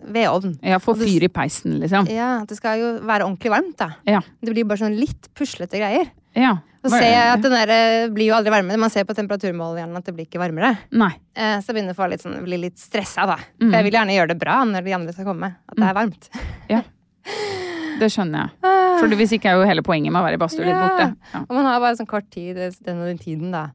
vedovn. 0.08 0.56
Ja, 0.66 0.78
få 0.82 0.94
fyr 0.98 1.26
i 1.26 1.32
peisen, 1.32 1.78
liksom. 1.82 2.08
Ja, 2.12 2.38
det 2.48 2.58
skal 2.58 2.80
jo 2.82 2.94
være 3.06 3.26
ordentlig 3.28 3.52
varmt, 3.54 3.76
da. 3.80 3.92
Ja. 4.08 4.22
Det 4.42 4.54
blir 4.54 4.66
bare 4.68 4.82
sånn 4.84 4.98
litt 4.98 5.30
puslete 5.38 5.78
greier. 5.80 6.10
Ja. 6.38 6.56
Så 6.78 6.92
ser 6.94 7.08
jeg 7.10 7.30
at 7.34 7.42
den 7.42 7.52
der 7.52 7.70
eh, 7.74 8.04
blir 8.14 8.28
jo 8.30 8.36
aldri 8.36 8.52
varmere. 8.54 8.78
Man 8.78 8.92
ser 8.94 9.02
på 9.04 9.14
temperaturmåleren 9.18 9.96
at 9.98 10.06
det 10.06 10.12
blir 10.14 10.28
ikke 10.28 10.38
varmere. 10.40 10.70
Nei. 10.94 11.10
Eh, 11.34 11.56
Så 11.58 11.72
jeg 11.72 11.80
begynner 11.80 11.96
å 11.96 11.98
få 11.98 12.06
litt, 12.08 12.22
sånn, 12.22 12.36
bli 12.46 12.60
litt 12.62 12.78
stressa, 12.78 13.26
da. 13.26 13.34
Mm. 13.58 13.64
For 13.66 13.74
jeg 13.80 13.86
vil 13.88 13.96
gjerne 13.98 14.14
gjøre 14.14 14.30
det 14.32 14.38
bra 14.38 14.60
når 14.64 14.86
de 14.86 14.94
andre 14.94 15.14
skal 15.16 15.26
komme. 15.26 15.50
At 15.68 15.80
det 15.82 15.88
er 15.90 15.98
varmt. 15.98 16.30
Ja. 16.70 16.82
Det 17.98 18.08
skjønner 18.14 18.44
jeg. 18.46 18.74
For 18.98 19.14
hvis 19.20 19.32
ikke 19.36 19.50
er 19.52 19.60
jo 19.60 19.66
hele 19.68 19.82
poenget 19.86 20.10
med 20.14 20.20
å 20.20 20.24
være 20.26 20.38
i 20.38 20.42
badstue 20.42 20.64
litt 20.66 20.74
Ja. 20.74 20.82
borte. 20.88 21.08
Ja. 21.34 21.40
Og 21.48 21.54
man 21.58 21.64
har 21.68 21.80
bare 21.82 21.96
sånn 21.98 22.08
kort 22.10 22.28
tid 22.34 22.56
den 22.56 23.00
og 23.02 23.06
den 23.10 23.18
tiden, 23.22 23.50
da. 23.54 23.68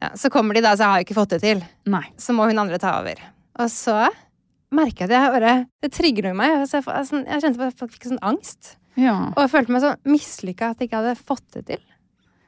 Ja, 0.00 0.10
så 0.18 0.30
kommer 0.32 0.54
de, 0.56 0.60
da, 0.64 0.72
så 0.74 0.84
jeg 0.84 0.90
har 0.92 1.00
jo 1.02 1.06
ikke 1.06 1.18
fått 1.20 1.34
det 1.36 1.40
til. 1.44 1.60
Nei. 1.86 2.04
Så 2.18 2.34
må 2.36 2.46
hun 2.48 2.58
andre 2.58 2.78
ta 2.82 2.96
over. 3.00 3.20
Og 3.60 3.68
så 3.70 4.08
merker 4.74 5.04
jeg 5.06 5.10
at 5.12 5.14
jeg 5.14 5.34
bare 5.36 5.52
Det 5.84 5.92
trigger 5.94 6.22
noe 6.26 6.34
i 6.34 6.38
meg. 6.40 6.54
Jeg, 6.72 6.82
sånn, 7.06 7.26
jeg 7.28 7.42
kjente 7.44 7.60
på 7.60 7.68
at 7.68 7.78
jeg 7.84 7.92
fikk 7.94 8.08
sånn 8.10 8.22
angst. 8.22 8.76
Ja. 8.96 9.14
Og 9.36 9.40
jeg 9.44 9.50
følte 9.52 9.72
meg 9.74 9.82
sånn 9.84 10.00
mislykka 10.06 10.70
at 10.72 10.78
jeg 10.82 10.88
ikke 10.90 11.02
hadde 11.02 11.14
fått 11.20 11.44
det 11.54 11.66
til. 11.66 11.84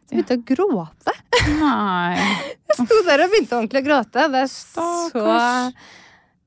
Så 0.06 0.14
jeg 0.14 0.24
begynte 0.24 0.38
å 0.38 0.46
gråte. 0.54 1.14
Nei. 1.60 2.14
Jeg 2.66 2.76
sto 2.86 2.96
der 3.06 3.22
og 3.24 3.30
begynte 3.30 3.56
ordentlig 3.56 3.80
å 3.82 3.86
gråte. 3.86 4.24
Det 4.30 4.40
er 4.42 4.50
så. 4.50 4.86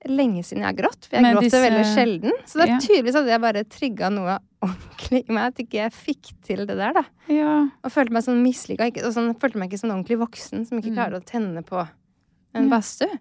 Lenge 0.07 0.43
siden 0.47 0.63
jeg 0.63 0.69
har 0.69 0.77
grått. 0.77 1.07
For 1.09 1.17
jeg 1.17 1.33
gråter 1.35 1.47
disse- 1.49 1.63
veldig 1.65 1.85
sjelden. 1.93 2.31
Så 2.47 2.53
det 2.59 2.63
er 2.69 2.71
Ja. 2.71 2.77
tydeligvis 2.79 3.15
at 3.19 3.27
jeg 3.27 3.41
bare 3.41 3.63
trigga 3.65 4.09
noe 4.13 4.37
ordentlig 4.63 5.23
i 5.27 5.31
meg. 5.33 5.43
At 5.51 5.57
ikke 5.65 5.81
jeg 5.83 5.91
fikk 5.91 6.31
til 6.45 6.65
det 6.65 6.77
der, 6.77 6.93
da. 6.93 7.03
Ja. 7.27 7.67
Og 7.83 7.91
følte 7.91 8.11
meg 8.15 8.23
sånn 8.23 8.41
mislykka. 8.43 8.87
Og 9.05 9.13
sånn, 9.13 9.33
følte 9.39 9.55
meg 9.59 9.69
ikke 9.71 9.79
som 9.79 9.89
en 9.91 9.97
ordentlig 10.03 10.19
voksen 10.21 10.65
som 10.67 10.79
ikke 10.79 10.91
Mm. 10.93 10.95
klarer 10.95 11.19
å 11.19 11.25
tenne 11.25 11.63
på 11.65 11.87
en 12.55 12.69
badstue. 12.69 13.19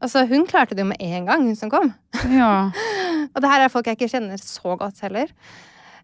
Altså, 0.00 0.26
hun 0.28 0.46
klarte 0.46 0.76
det 0.76 0.84
jo 0.84 0.84
med 0.92 1.00
en 1.00 1.24
gang, 1.26 1.42
hun 1.42 1.56
som 1.56 1.70
kom. 1.70 1.92
Ja. 2.30 2.70
Og 3.34 3.40
det 3.42 3.50
her 3.50 3.64
er 3.64 3.68
folk 3.68 3.86
jeg 3.86 3.96
ikke 3.98 4.12
kjenner 4.12 4.38
så 4.38 4.76
godt 4.78 5.00
heller. 5.00 5.26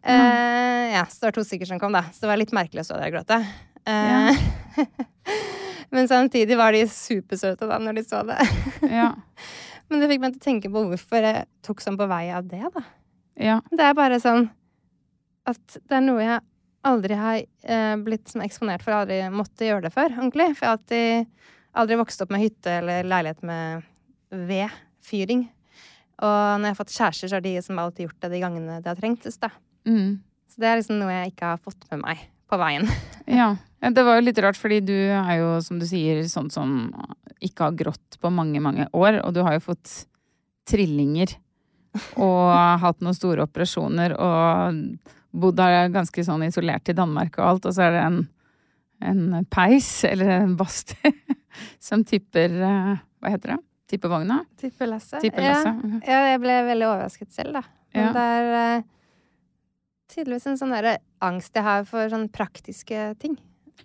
Uh, 0.04 0.90
ja, 0.92 1.04
så 1.08 1.20
det 1.20 1.28
var 1.28 1.32
to 1.32 1.44
stykker 1.46 1.66
som 1.66 1.78
kom, 1.78 1.92
da. 1.92 2.02
Så 2.12 2.20
det 2.24 2.28
var 2.28 2.36
litt 2.36 2.50
merkelig 2.52 2.82
å 2.82 2.88
stå 2.88 2.98
der 2.98 3.08
og 3.08 3.14
gråte. 3.14 3.38
Eh, 3.86 4.36
Men 5.94 6.08
samtidig 6.08 6.56
var 6.58 6.72
de 6.74 6.82
supersøte 6.90 7.68
da 7.70 7.78
når 7.78 7.94
de 8.00 8.02
så 8.02 8.22
det. 8.26 8.38
Ja. 8.90 9.12
Men 9.90 10.00
det 10.00 10.10
fikk 10.10 10.22
meg 10.22 10.34
til 10.34 10.42
å 10.42 10.46
tenke 10.48 10.72
på 10.72 10.84
hvorfor 10.88 11.26
jeg 11.28 11.46
tok 11.66 11.82
sånn 11.84 11.98
på 12.00 12.08
vei 12.10 12.24
av 12.34 12.46
det, 12.48 12.62
da. 12.74 12.84
Ja. 13.40 13.56
Det 13.70 13.84
er 13.84 13.96
bare 13.98 14.20
sånn 14.22 14.48
at 15.48 15.76
det 15.76 15.96
er 15.98 16.04
noe 16.04 16.22
jeg 16.24 16.40
aldri 16.84 17.16
har 17.18 17.40
eh, 17.40 17.96
blitt 18.04 18.30
som 18.32 18.44
eksponert 18.44 18.84
for, 18.84 18.96
aldri 18.96 19.22
måtte 19.32 19.66
gjøre 19.66 19.86
det 19.86 19.94
før, 19.94 20.12
ordentlig. 20.12 20.50
For 20.54 20.66
jeg 20.66 20.70
har 20.70 20.78
alltid 20.78 21.50
aldri 21.82 21.98
vokst 22.00 22.24
opp 22.24 22.32
med 22.32 22.44
hytte 22.44 22.78
eller 22.80 23.08
leilighet 23.08 23.44
med 23.46 23.88
vedfyring. 24.50 25.46
Og 26.24 26.60
når 26.60 26.68
jeg 26.68 26.74
har 26.74 26.78
fått 26.78 26.94
kjærester, 26.94 27.30
så 27.30 27.38
har 27.38 27.44
de 27.44 27.54
som 27.64 27.80
alltid 27.82 28.06
gjort 28.06 28.20
det 28.22 28.32
de 28.36 28.42
gangene 28.44 28.78
det 28.84 28.92
har 28.92 29.00
trengtes, 29.00 29.40
da. 29.42 29.50
Mm. 29.88 30.20
Så 30.50 30.62
det 30.62 30.70
er 30.70 30.80
liksom 30.80 31.00
noe 31.00 31.12
jeg 31.12 31.32
ikke 31.32 31.52
har 31.54 31.62
fått 31.64 31.88
med 31.90 32.04
meg 32.04 32.24
på 32.50 32.60
veien. 32.60 32.86
Ja. 33.24 33.54
Ja. 33.84 33.92
Det 33.94 34.04
var 34.06 34.18
jo 34.18 34.26
litt 34.26 34.40
rart, 34.42 34.58
fordi 34.58 34.80
du 34.88 34.94
er 34.96 35.38
jo, 35.40 35.48
som 35.64 35.78
du 35.80 35.86
sier, 35.88 36.22
sånn 36.30 36.50
som 36.52 36.90
ikke 37.44 37.68
har 37.68 37.78
grått 37.78 38.18
på 38.20 38.32
mange, 38.32 38.60
mange 38.64 38.88
år. 38.96 39.20
Og 39.24 39.34
du 39.36 39.42
har 39.44 39.58
jo 39.58 39.66
fått 39.68 40.06
trillinger. 40.68 41.36
Og 42.16 42.48
hatt 42.84 43.04
noen 43.04 43.16
store 43.16 43.44
operasjoner 43.46 44.16
og 44.16 44.80
bodd 45.34 45.60
ganske 45.94 46.24
sånn 46.24 46.46
isolert 46.46 46.88
i 46.90 46.96
Danmark 46.96 47.38
og 47.38 47.46
alt. 47.48 47.68
Og 47.68 47.76
så 47.76 47.88
er 47.88 47.96
det 47.96 48.02
en, 48.06 48.18
en 49.04 49.46
peis, 49.52 49.90
eller 50.08 50.32
en 50.40 50.56
badstue, 50.58 51.12
som 51.88 52.04
tipper 52.06 52.58
eh, 52.58 52.92
Hva 53.22 53.30
heter 53.36 53.54
det? 53.54 53.60
Tipper 53.90 54.10
vogna? 54.10 54.40
Tippelasset. 54.58 55.20
Tippelasset. 55.22 55.68
Ja. 55.68 55.76
mhm. 55.76 56.02
ja, 56.08 56.20
jeg 56.32 56.40
ble 56.42 56.58
veldig 56.70 56.86
overrasket 56.88 57.34
selv, 57.34 57.60
da. 57.60 57.66
Men 57.94 58.08
Ja. 58.08 58.12
det 58.16 58.22
er 58.36 58.54
eh, 58.58 58.86
tydeligvis 60.14 60.46
en 60.50 60.58
sånn 60.58 60.72
angst 61.22 61.54
jeg 61.54 61.66
har 61.66 61.84
for 61.88 62.08
sånne 62.10 62.32
praktiske 62.32 63.12
ting. 63.22 63.36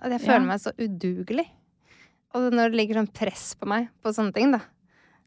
At 0.02 0.12
jeg 0.14 0.22
føler 0.22 0.40
Ja. 0.46 0.48
meg 0.54 0.60
så 0.64 0.72
udugelig. 0.78 1.48
Og 2.38 2.52
når 2.54 2.70
det 2.72 2.78
ligger 2.78 3.00
sånn 3.02 3.14
press 3.14 3.54
på 3.60 3.68
meg 3.68 3.90
på 4.04 4.14
sånne 4.14 4.34
ting, 4.34 4.52
da, 4.52 4.60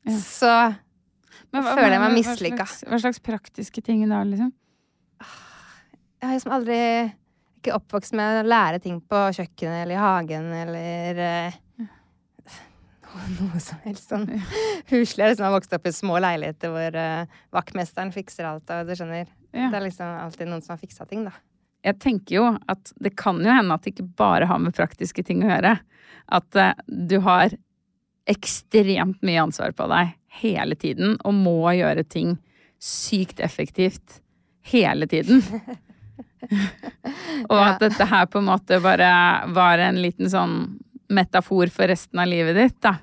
Ja. 0.07 0.12
så 0.12 0.52
Men 1.52 1.62
føler 1.64 1.90
jeg 1.97 2.00
meg 2.00 2.12
mislykka. 2.25 2.64
Hva, 2.64 2.88
Hva 2.92 3.00
slags 3.00 3.19
praktiske 3.21 3.83
ting 3.85 4.09
da, 4.09 4.23
liksom? 4.25 4.52
Jeg 5.21 6.28
har 6.28 6.35
liksom 6.38 6.52
aldri 6.54 6.78
ikke 7.62 7.75
oppvokst 7.75 8.12
med 8.14 8.45
å 8.45 8.49
lære 8.49 8.81
ting 8.83 9.00
på 9.00 9.19
kjøkkenet 9.35 9.83
eller 9.85 9.95
i 9.95 9.99
hagen 9.99 10.52
eller 10.52 11.19
eh, 11.19 11.52
noe 13.40 13.61
som 13.61 13.78
helst 13.85 14.09
sånn 14.11 14.26
huslig. 14.90 15.26
liksom 15.28 15.45
har 15.45 15.52
vokst 15.54 15.73
opp 15.76 15.87
i 15.87 15.92
små 15.95 16.19
leiligheter 16.23 16.73
hvor 16.73 16.97
uh, 16.97 17.26
vaktmesteren 17.52 18.12
fikser 18.14 18.49
alt, 18.49 18.71
og 18.71 18.87
du 18.88 18.95
skjønner. 18.97 19.26
Ja. 19.52 19.69
Det 19.69 19.76
er 19.81 19.85
liksom 19.85 20.07
alltid 20.23 20.49
noen 20.49 20.62
som 20.64 20.73
har 20.76 20.81
fiksa 20.81 21.07
ting, 21.11 21.25
da. 21.28 21.35
Jeg 21.82 21.98
tenker 22.02 22.36
jo 22.36 22.46
at 22.70 22.92
det 23.02 23.14
kan 23.18 23.40
jo 23.42 23.50
hende 23.50 23.74
at 23.74 23.84
det 23.84 23.94
ikke 23.94 24.10
bare 24.18 24.48
har 24.50 24.60
med 24.62 24.74
praktiske 24.76 25.24
ting 25.26 25.42
å 25.44 25.50
gjøre. 25.50 25.76
At 26.32 26.58
eh, 26.58 26.74
du 26.86 27.18
har 27.26 27.54
ekstremt 28.30 29.22
mye 29.26 29.42
ansvar 29.42 29.74
på 29.74 29.88
deg 29.90 30.14
hele 30.42 30.76
tiden, 30.78 31.16
og 31.26 31.34
må 31.34 31.74
gjøre 31.74 32.06
ting 32.06 32.36
sykt 32.82 33.42
effektivt 33.42 34.20
hele 34.70 35.08
tiden. 35.10 35.42
og 37.50 37.58
at 37.58 37.82
dette 37.82 38.06
her 38.08 38.30
på 38.30 38.40
en 38.40 38.48
måte 38.48 38.78
bare 38.82 39.10
var 39.54 39.82
en 39.82 40.00
liten 40.02 40.30
sånn 40.30 40.56
metafor 41.12 41.70
for 41.74 41.90
resten 41.90 42.22
av 42.22 42.30
livet 42.30 42.56
ditt, 42.56 42.78
da. 42.82 42.96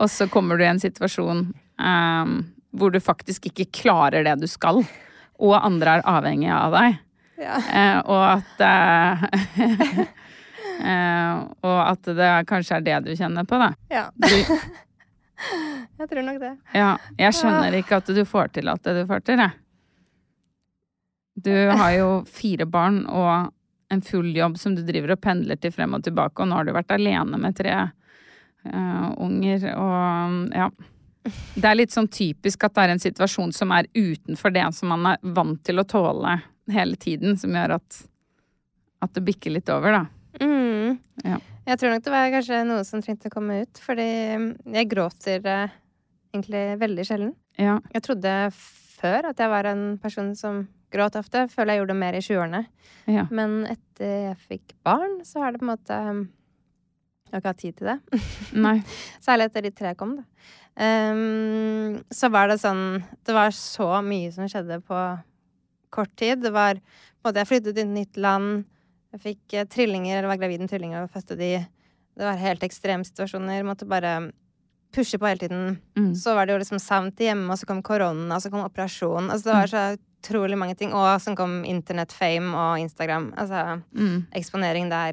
Og 0.00 0.12
så 0.12 0.28
kommer 0.30 0.56
du 0.56 0.64
i 0.64 0.70
en 0.70 0.80
situasjon 0.80 1.48
um, 1.50 2.34
hvor 2.70 2.92
du 2.94 3.00
faktisk 3.02 3.48
ikke 3.50 3.72
klarer 3.80 4.22
det 4.28 4.36
du 4.44 4.46
skal, 4.46 4.84
og 5.40 5.56
andre 5.58 5.98
er 5.98 6.06
avhengig 6.06 6.52
av 6.54 6.76
deg. 6.76 7.00
Ja. 7.40 7.56
Eh, 7.56 7.98
og 8.04 8.24
at 8.36 8.62
eh, 8.66 9.22
eh, 10.92 11.40
Og 11.64 11.78
at 11.86 12.10
det 12.18 12.30
kanskje 12.50 12.78
er 12.78 12.86
det 12.86 12.98
du 13.08 13.12
kjenner 13.16 13.48
på, 13.48 13.60
da. 13.60 13.72
ja. 13.92 14.06
Jeg 16.00 16.08
tror 16.08 16.24
nok 16.24 16.36
det. 16.40 16.50
ja, 16.76 16.90
jeg 17.16 17.32
skjønner 17.32 17.72
ikke 17.78 17.96
at 18.00 18.08
du 18.12 18.18
får 18.28 18.50
til 18.52 18.68
alt 18.68 18.84
det 18.84 18.92
du 18.98 19.06
får 19.08 19.22
til, 19.24 19.40
jeg. 19.40 19.54
Du 21.40 21.54
har 21.80 21.94
jo 21.96 22.08
fire 22.28 22.66
barn 22.68 23.06
og 23.08 23.48
en 23.92 24.02
full 24.04 24.36
jobb 24.36 24.58
som 24.60 24.74
du 24.76 24.82
driver 24.86 25.14
og 25.14 25.22
pendler 25.24 25.56
til 25.56 25.72
frem 25.72 25.96
og 25.96 26.04
tilbake, 26.04 26.42
og 26.42 26.50
nå 26.50 26.58
har 26.58 26.68
du 26.68 26.74
vært 26.76 26.92
alene 26.94 27.40
med 27.40 27.56
tre 27.56 27.72
eh, 27.72 29.08
unger, 29.16 29.64
og 29.80 30.56
ja. 30.56 30.68
Det 31.54 31.66
er 31.68 31.76
litt 31.76 31.92
sånn 31.92 32.08
typisk 32.08 32.64
at 32.64 32.76
det 32.76 32.84
er 32.84 32.94
en 32.94 33.02
situasjon 33.02 33.50
som 33.52 33.72
er 33.76 33.88
utenfor 33.92 34.54
det 34.54 34.64
som 34.76 34.92
man 34.94 35.08
er 35.14 35.18
vant 35.36 35.60
til 35.64 35.82
å 35.82 35.88
tåle 35.88 36.38
hele 36.74 36.98
tiden, 37.00 37.36
som 37.40 37.54
gjør 37.54 37.76
at, 37.78 38.00
at 39.04 39.14
det 39.16 39.24
bikker 39.26 39.54
litt 39.54 39.70
over, 39.72 40.00
da. 40.00 40.02
Mm. 40.40 40.98
Ja. 41.24 41.38
Jeg 41.68 41.78
tror 41.80 41.94
nok 41.94 42.04
det 42.06 42.12
var 42.14 42.32
kanskje 42.32 42.64
noe 42.66 42.84
som 42.88 43.02
trengte 43.04 43.30
å 43.30 43.34
komme 43.34 43.62
ut, 43.64 43.80
fordi 43.84 44.08
jeg 44.08 44.90
gråter 44.90 45.46
eh, 45.46 45.78
egentlig 46.32 46.64
veldig 46.80 47.06
sjelden. 47.06 47.32
Ja. 47.60 47.78
Jeg 47.94 48.04
trodde 48.06 48.34
før 48.54 49.30
at 49.30 49.40
jeg 49.40 49.52
var 49.52 49.68
en 49.70 49.84
person 50.02 50.32
som 50.38 50.64
gråt 50.90 51.16
ofte. 51.20 51.46
Føler 51.52 51.74
jeg 51.74 51.82
gjorde 51.82 51.94
det 51.94 52.02
mer 52.02 52.18
i 52.18 52.24
20-årene. 52.24 52.64
ja. 53.10 53.26
Men 53.30 53.62
etter 53.70 54.30
jeg 54.30 54.36
fikk 54.48 54.76
barn, 54.86 55.20
så 55.26 55.44
har 55.44 55.52
det 55.52 55.62
på 55.62 55.68
en 55.68 55.74
måte 55.74 55.96
Jeg 57.30 57.36
har 57.36 57.42
ikke 57.42 57.52
hatt 57.52 57.62
tid 57.62 57.78
til 57.78 57.90
det. 57.92 58.20
Nei. 58.66 58.76
Særlig 59.22 59.50
etter 59.50 59.66
de 59.66 59.74
tre 59.76 59.94
kom, 59.98 60.16
da. 60.18 60.26
Um, 60.80 61.98
så 62.14 62.30
var 62.30 62.46
det 62.48 62.60
sånn 62.62 63.02
Det 63.26 63.34
var 63.34 63.50
så 63.52 63.88
mye 64.06 64.30
som 64.32 64.46
skjedde 64.48 64.78
på 64.86 65.00
kort 65.90 66.12
tid. 66.16 66.42
Det 66.42 66.52
var 66.54 66.74
på 66.80 66.80
en 66.80 67.30
måte 67.30 67.42
Jeg 67.42 67.48
flyttet 67.50 67.74
til 67.76 67.84
et 67.86 67.94
nytt 67.94 68.16
land. 68.16 68.64
Jeg 69.12 69.20
fikk 69.24 69.54
eh, 69.58 69.64
trillinger, 69.66 70.18
eller 70.20 70.28
var 70.30 70.40
gravid 70.42 70.60
med 70.64 70.70
trillinger 70.70 71.02
og 71.04 71.10
fødte 71.14 71.36
de. 71.38 71.52
Det 72.16 72.26
var 72.26 72.38
helt 72.40 72.62
ekstreme 72.66 73.04
situasjoner. 73.06 73.64
Måtte 73.66 73.88
bare 73.88 74.30
pushe 74.94 75.18
på 75.18 75.26
hele 75.28 75.38
tiden. 75.44 75.78
Mm. 75.98 76.12
Så 76.18 76.34
var 76.34 76.46
det 76.46 76.54
jo 76.56 76.60
liksom 76.62 76.80
savnt 76.82 77.18
hjemme, 77.22 77.50
og 77.52 77.58
så 77.60 77.66
kom 77.68 77.82
korona, 77.86 78.34
og 78.36 78.42
så 78.42 78.50
kom 78.50 78.64
operasjon. 78.66 79.30
Altså 79.30 79.50
det 79.50 79.54
var 79.54 79.70
så 79.70 79.82
utrolig 80.20 80.58
mange 80.58 80.74
ting. 80.76 80.92
Og 80.94 81.06
så 81.22 81.34
kom 81.38 81.60
internettfame 81.64 82.50
og 82.54 82.78
Instagram. 82.82 83.32
Altså 83.38 83.82
Mm. 83.94 84.26
eksponering 84.34 84.90
der. 84.90 85.12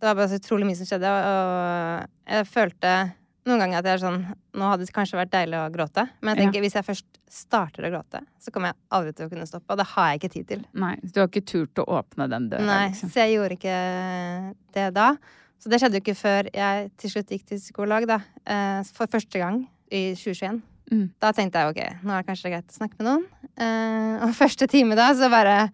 Det 0.00 0.06
var 0.06 0.14
bare 0.14 0.28
så 0.28 0.38
utrolig 0.40 0.66
mye 0.66 0.76
som 0.76 0.86
skjedde, 0.86 1.08
og 1.08 2.06
jeg 2.28 2.46
følte 2.46 3.12
noen 3.46 3.58
ganger 3.62 3.78
at 3.78 3.84
jeg 3.88 3.94
er 3.96 4.02
sånn 4.02 4.20
Nå 4.56 4.68
hadde 4.70 4.84
det 4.86 4.92
kanskje 4.96 5.18
vært 5.20 5.30
deilig 5.34 5.58
å 5.60 5.70
gråte, 5.72 6.04
men 6.22 6.34
jeg 6.34 6.36
Ja. 6.36 6.42
tenker 6.50 6.60
hvis 6.64 6.74
jeg 6.74 6.84
først 6.86 7.04
starter 7.30 7.84
å 7.86 7.90
gråte, 7.92 8.20
så 8.40 8.50
kommer 8.52 8.68
jeg 8.72 8.76
aldri 8.90 9.12
til 9.14 9.26
å 9.26 9.30
kunne 9.30 9.46
stoppe, 9.46 9.70
og 9.70 9.76
det 9.78 9.86
har 9.86 10.06
jeg 10.12 10.20
ikke 10.20 10.32
tid 10.32 10.46
til. 10.48 10.62
Nei, 10.74 10.94
du 11.02 11.20
har 11.20 11.28
ikke 11.28 11.44
turt 11.46 11.74
å 11.82 11.84
åpne 11.98 12.28
den 12.30 12.48
døra, 12.50 12.64
Nei, 12.64 12.88
liksom. 12.88 13.10
så 13.12 13.14
jeg 13.26 13.34
gjorde 13.36 13.58
ikke 13.58 14.54
det 14.72 14.86
da. 14.94 15.16
Så 15.58 15.70
det 15.72 15.80
skjedde 15.80 15.96
jo 15.98 16.02
ikke 16.04 16.16
før 16.20 16.48
jeg 16.52 16.90
til 17.00 17.10
slutt 17.10 17.30
gikk 17.32 17.44
til 17.46 17.58
psykolog, 17.58 18.06
da. 18.06 18.20
eh, 18.46 18.82
For 18.92 19.06
første 19.06 19.38
gang 19.38 19.66
i 19.90 20.14
2021. 20.14 20.62
Mm. 20.92 21.10
Da 21.20 21.32
tenkte 21.32 21.58
jeg 21.58 21.70
ok, 21.72 22.04
nå 22.04 22.12
er 22.14 22.22
det 22.22 22.28
kanskje 22.28 22.50
greit 22.52 22.68
å 22.70 22.76
snakke 22.78 22.98
med 23.00 23.06
noen. 23.08 23.24
Eh, 23.58 24.24
Og 24.26 24.34
første 24.42 24.68
time 24.68 24.94
da, 24.96 25.12
så 25.14 25.28
bare 25.30 25.70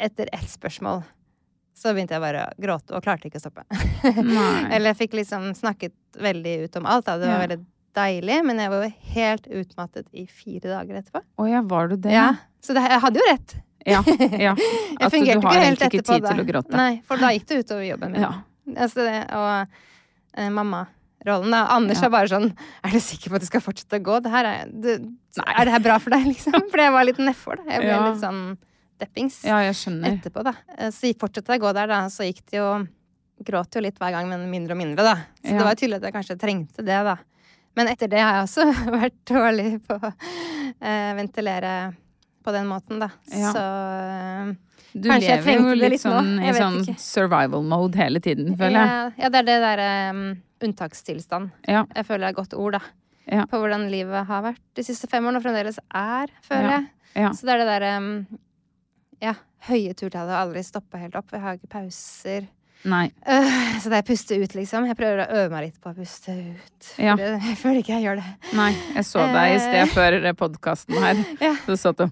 Etter 0.00 0.28
ett 0.32 0.48
spørsmål 0.48 1.02
så 1.80 1.94
begynte 1.96 2.12
jeg 2.18 2.20
bare 2.20 2.42
å 2.50 2.60
gråte 2.60 2.92
og 2.96 3.02
klarte 3.06 3.30
ikke 3.30 3.40
å 3.40 3.44
stoppe. 3.46 3.64
Eller 4.74 4.90
jeg 4.92 4.98
fikk 4.98 5.14
liksom 5.20 5.50
snakket 5.56 5.94
veldig 6.20 6.54
ut 6.66 6.76
om 6.80 6.88
alt. 6.90 7.06
Da. 7.08 7.16
Det 7.20 7.28
var 7.30 7.38
Ja. 7.40 7.46
veldig 7.46 7.60
deilig, 7.96 8.36
men 8.46 8.60
jeg 8.62 8.70
var 8.70 8.84
jo 8.84 8.92
helt 9.14 9.46
utmattet 9.62 10.06
i 10.12 10.26
fire 10.30 10.68
dager 10.76 11.00
etterpå. 11.00 11.22
Å 11.40 11.48
ja, 11.50 11.62
var 11.66 11.88
du 11.90 11.96
det? 11.96 12.12
Ja, 12.14 12.28
Så 12.62 12.74
det, 12.76 12.84
jeg 12.84 13.00
hadde 13.00 13.18
jo 13.22 13.26
rett. 13.30 13.56
Ja. 13.88 14.02
ja. 14.36 14.52
Jeg 15.00 15.00
At 15.00 15.08
du 15.08 15.16
fungerte 15.16 15.40
har 15.46 15.56
ikke 15.56 15.64
helt 15.64 15.80
ikke 15.80 15.88
etterpå 16.02 16.12
tid 16.12 16.22
da. 16.26 16.30
til 16.34 16.42
å 16.42 16.48
gråte. 16.52 16.76
Nei, 16.76 16.90
for 17.08 17.16
da 17.16 17.30
gikk 17.32 17.46
det 17.48 17.60
utover 17.64 17.86
jobben 17.88 18.12
min. 18.12 18.20
Ja. 18.26 18.32
Altså 18.76 19.06
det, 19.06 19.14
og 19.32 19.78
eh, 20.36 20.50
mammarollen, 20.52 21.50
da. 21.56 21.62
Anders 21.78 22.02
Ja. 22.02 22.10
er 22.10 22.12
bare 22.12 22.28
sånn 22.28 22.50
Er 22.84 22.92
du 22.92 23.00
sikker 23.00 23.32
på 23.32 23.40
at 23.40 23.46
du 23.46 23.48
skal 23.48 23.64
fortsette 23.64 23.96
å 23.96 24.04
gå? 24.04 24.18
Det 24.22 24.30
er, 24.36 24.68
du, 24.68 24.90
er 25.40 25.64
det 25.64 25.72
her 25.78 25.80
bra 25.88 25.96
for 25.98 26.12
deg, 26.12 26.28
liksom? 26.28 26.52
For 26.70 26.84
jeg 26.84 26.92
var 26.92 27.08
litt 27.08 27.18
nedfor. 27.24 27.64
Jeg 27.64 27.80
ble 27.80 27.88
Ja. 27.88 28.02
litt 28.10 28.20
sånn 28.20 28.42
deppings 29.00 29.40
ja, 29.48 29.58
jeg 29.66 29.74
skjønner. 29.80 30.18
etterpå, 30.18 30.44
da. 30.46 30.52
Eh, 30.78 30.90
Så 30.94 31.10
fortsatte 31.18 31.54
jeg 31.56 31.60
å 31.62 31.66
gå 31.68 31.72
der, 31.76 31.86
da. 31.90 32.00
Så 32.12 32.26
gikk 32.28 32.44
det 32.50 32.60
jo 32.62 32.70
Gråt 33.40 33.72
jo 33.72 33.80
litt 33.80 33.96
hver 33.96 34.12
gang, 34.12 34.26
men 34.28 34.42
mindre 34.52 34.74
og 34.76 34.78
mindre, 34.82 35.00
da. 35.06 35.14
Så 35.40 35.54
Ja. 35.54 35.58
det 35.58 35.64
var 35.64 35.74
tydelig 35.80 35.96
at 35.96 36.02
jeg 36.02 36.12
kanskje 36.12 36.34
trengte 36.38 36.84
det, 36.84 36.98
da. 37.06 37.14
Men 37.74 37.88
etter 37.88 38.08
det 38.12 38.20
har 38.20 38.34
jeg 38.36 38.44
også 38.44 38.66
vært 39.00 39.14
dårlig 39.30 39.70
på 39.86 39.96
å 39.96 40.10
eh, 40.12 41.14
ventilere 41.16 41.72
på 42.44 42.52
den 42.52 42.66
måten, 42.68 43.00
da. 43.00 43.08
Ja. 43.32 43.52
Så 43.54 43.62
eh, 43.64 44.52
Du 44.92 45.08
Kanskje 45.08 45.38
lever 45.40 45.56
jo 45.70 45.72
litt 45.78 46.00
sånn 46.02 46.30
i 46.44 46.52
sånn 46.52 46.78
survival 47.00 47.62
mode 47.64 47.96
hele 47.96 48.20
tiden, 48.20 48.52
føler 48.60 48.76
jeg. 48.76 48.92
Ja, 48.92 49.10
ja, 49.24 49.28
det 49.32 49.38
er 49.40 49.48
det 49.48 49.56
derre 49.64 49.88
um, 50.12 50.22
unntakstilstand. 50.66 51.50
Ja. 51.68 51.86
Jeg 51.96 52.04
føler 52.08 52.26
det 52.26 52.28
er 52.28 52.34
et 52.34 52.40
godt 52.42 52.56
ord, 52.60 52.76
da. 52.76 52.82
Ja. 53.30 53.44
På 53.48 53.60
hvordan 53.62 53.88
livet 53.92 54.26
har 54.28 54.42
vært 54.50 54.60
de 54.76 54.82
siste 54.84 55.08
fem 55.08 55.24
årene, 55.24 55.38
og 55.40 55.44
fremdeles 55.46 55.78
er, 55.94 56.32
føler 56.44 56.70
Ja. 56.76 56.80
jeg. 57.14 57.32
Så 57.38 57.46
det 57.48 57.54
er 57.56 57.62
det 57.64 57.68
derre 57.72 57.92
um, 58.02 58.10
ja, 59.20 59.34
høye 59.68 59.92
turtall 59.94 60.28
og 60.30 60.38
aldri 60.38 60.62
stoppa 60.64 60.98
helt 61.02 61.14
opp. 61.18 61.30
Jeg 61.34 61.40
har 61.44 61.58
ikke 61.58 61.70
pauser. 61.72 62.46
Nei. 62.88 63.10
Øh, 63.28 63.80
så 63.82 63.90
det 63.92 63.98
er 63.98 64.06
puste 64.08 64.38
ut, 64.40 64.54
liksom. 64.56 64.86
Jeg 64.88 64.96
prøver 64.96 65.20
å 65.26 65.26
øve 65.42 65.50
meg 65.52 65.66
litt 65.66 65.80
på 65.84 65.90
å 65.92 65.96
puste 65.98 66.32
ut. 66.32 66.92
Ja. 66.96 67.12
Jeg 67.20 67.58
føler 67.60 67.82
ikke 67.82 67.92
jeg 67.98 68.06
gjør 68.06 68.22
det. 68.22 68.30
Nei. 68.56 68.70
Jeg 68.96 69.04
så 69.04 69.26
deg 69.34 69.52
i 69.52 69.58
sted 69.60 69.82
Eh. 69.82 69.92
før 69.92 70.16
podkasten 70.40 70.96
her. 71.04 71.20
Ja. 71.44 71.54
Du 71.66 71.74
satt 71.76 72.00
og 72.00 72.10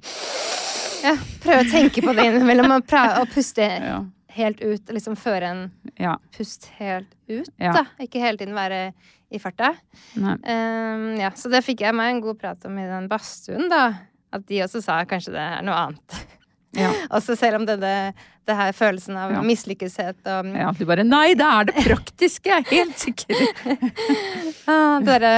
Ja, 0.98 1.14
prøve 1.40 1.62
å 1.62 1.70
tenke 1.70 2.02
på 2.02 2.12
det 2.12 2.24
innimellom 2.26 2.72
og, 2.74 2.92
og 2.92 3.28
puste 3.32 3.62
Ja. 3.64 4.02
helt 4.34 4.60
ut. 4.60 4.92
Liksom 4.92 5.16
føre 5.16 5.48
en 5.48 5.70
ja. 5.98 6.16
pust 6.36 6.66
helt 6.78 7.08
ut, 7.30 7.48
da. 7.58 7.86
Ikke 8.02 8.20
hele 8.20 8.36
tiden 8.36 8.52
være 8.54 8.92
i 9.30 9.38
farta. 9.38 9.72
Um, 10.16 11.16
ja, 11.20 11.30
så 11.36 11.48
det 11.52 11.64
fikk 11.64 11.80
jeg 11.86 11.94
meg 11.96 12.14
en 12.16 12.20
god 12.24 12.38
prat 12.40 12.64
om 12.68 12.76
i 12.78 12.86
den 12.88 13.08
badstuen, 13.08 13.68
da. 13.70 13.94
At 14.32 14.44
de 14.48 14.60
også 14.64 14.82
sa 14.84 15.00
kanskje 15.08 15.32
det 15.32 15.40
er 15.40 15.62
noe 15.64 15.74
annet. 15.86 16.18
Ja. 16.76 16.90
Også 17.16 17.36
selv 17.38 17.56
om 17.60 17.66
denne, 17.68 18.12
det 18.48 18.56
her 18.56 18.72
følelsen 18.76 19.16
av 19.16 19.32
Ja. 19.32 19.40
mislykkeshet 19.42 20.20
og 20.28 20.50
Ja, 20.52 20.70
du 20.76 20.84
bare 20.88 21.04
Nei, 21.06 21.34
det 21.38 21.46
er 21.46 21.64
det 21.70 21.74
praktiske! 21.86 22.50
Jeg 22.50 22.66
er 22.66 22.70
helt 22.76 22.98
sikker. 22.98 23.34
ah, 24.68 24.98
det 25.00 25.06
derre 25.20 25.34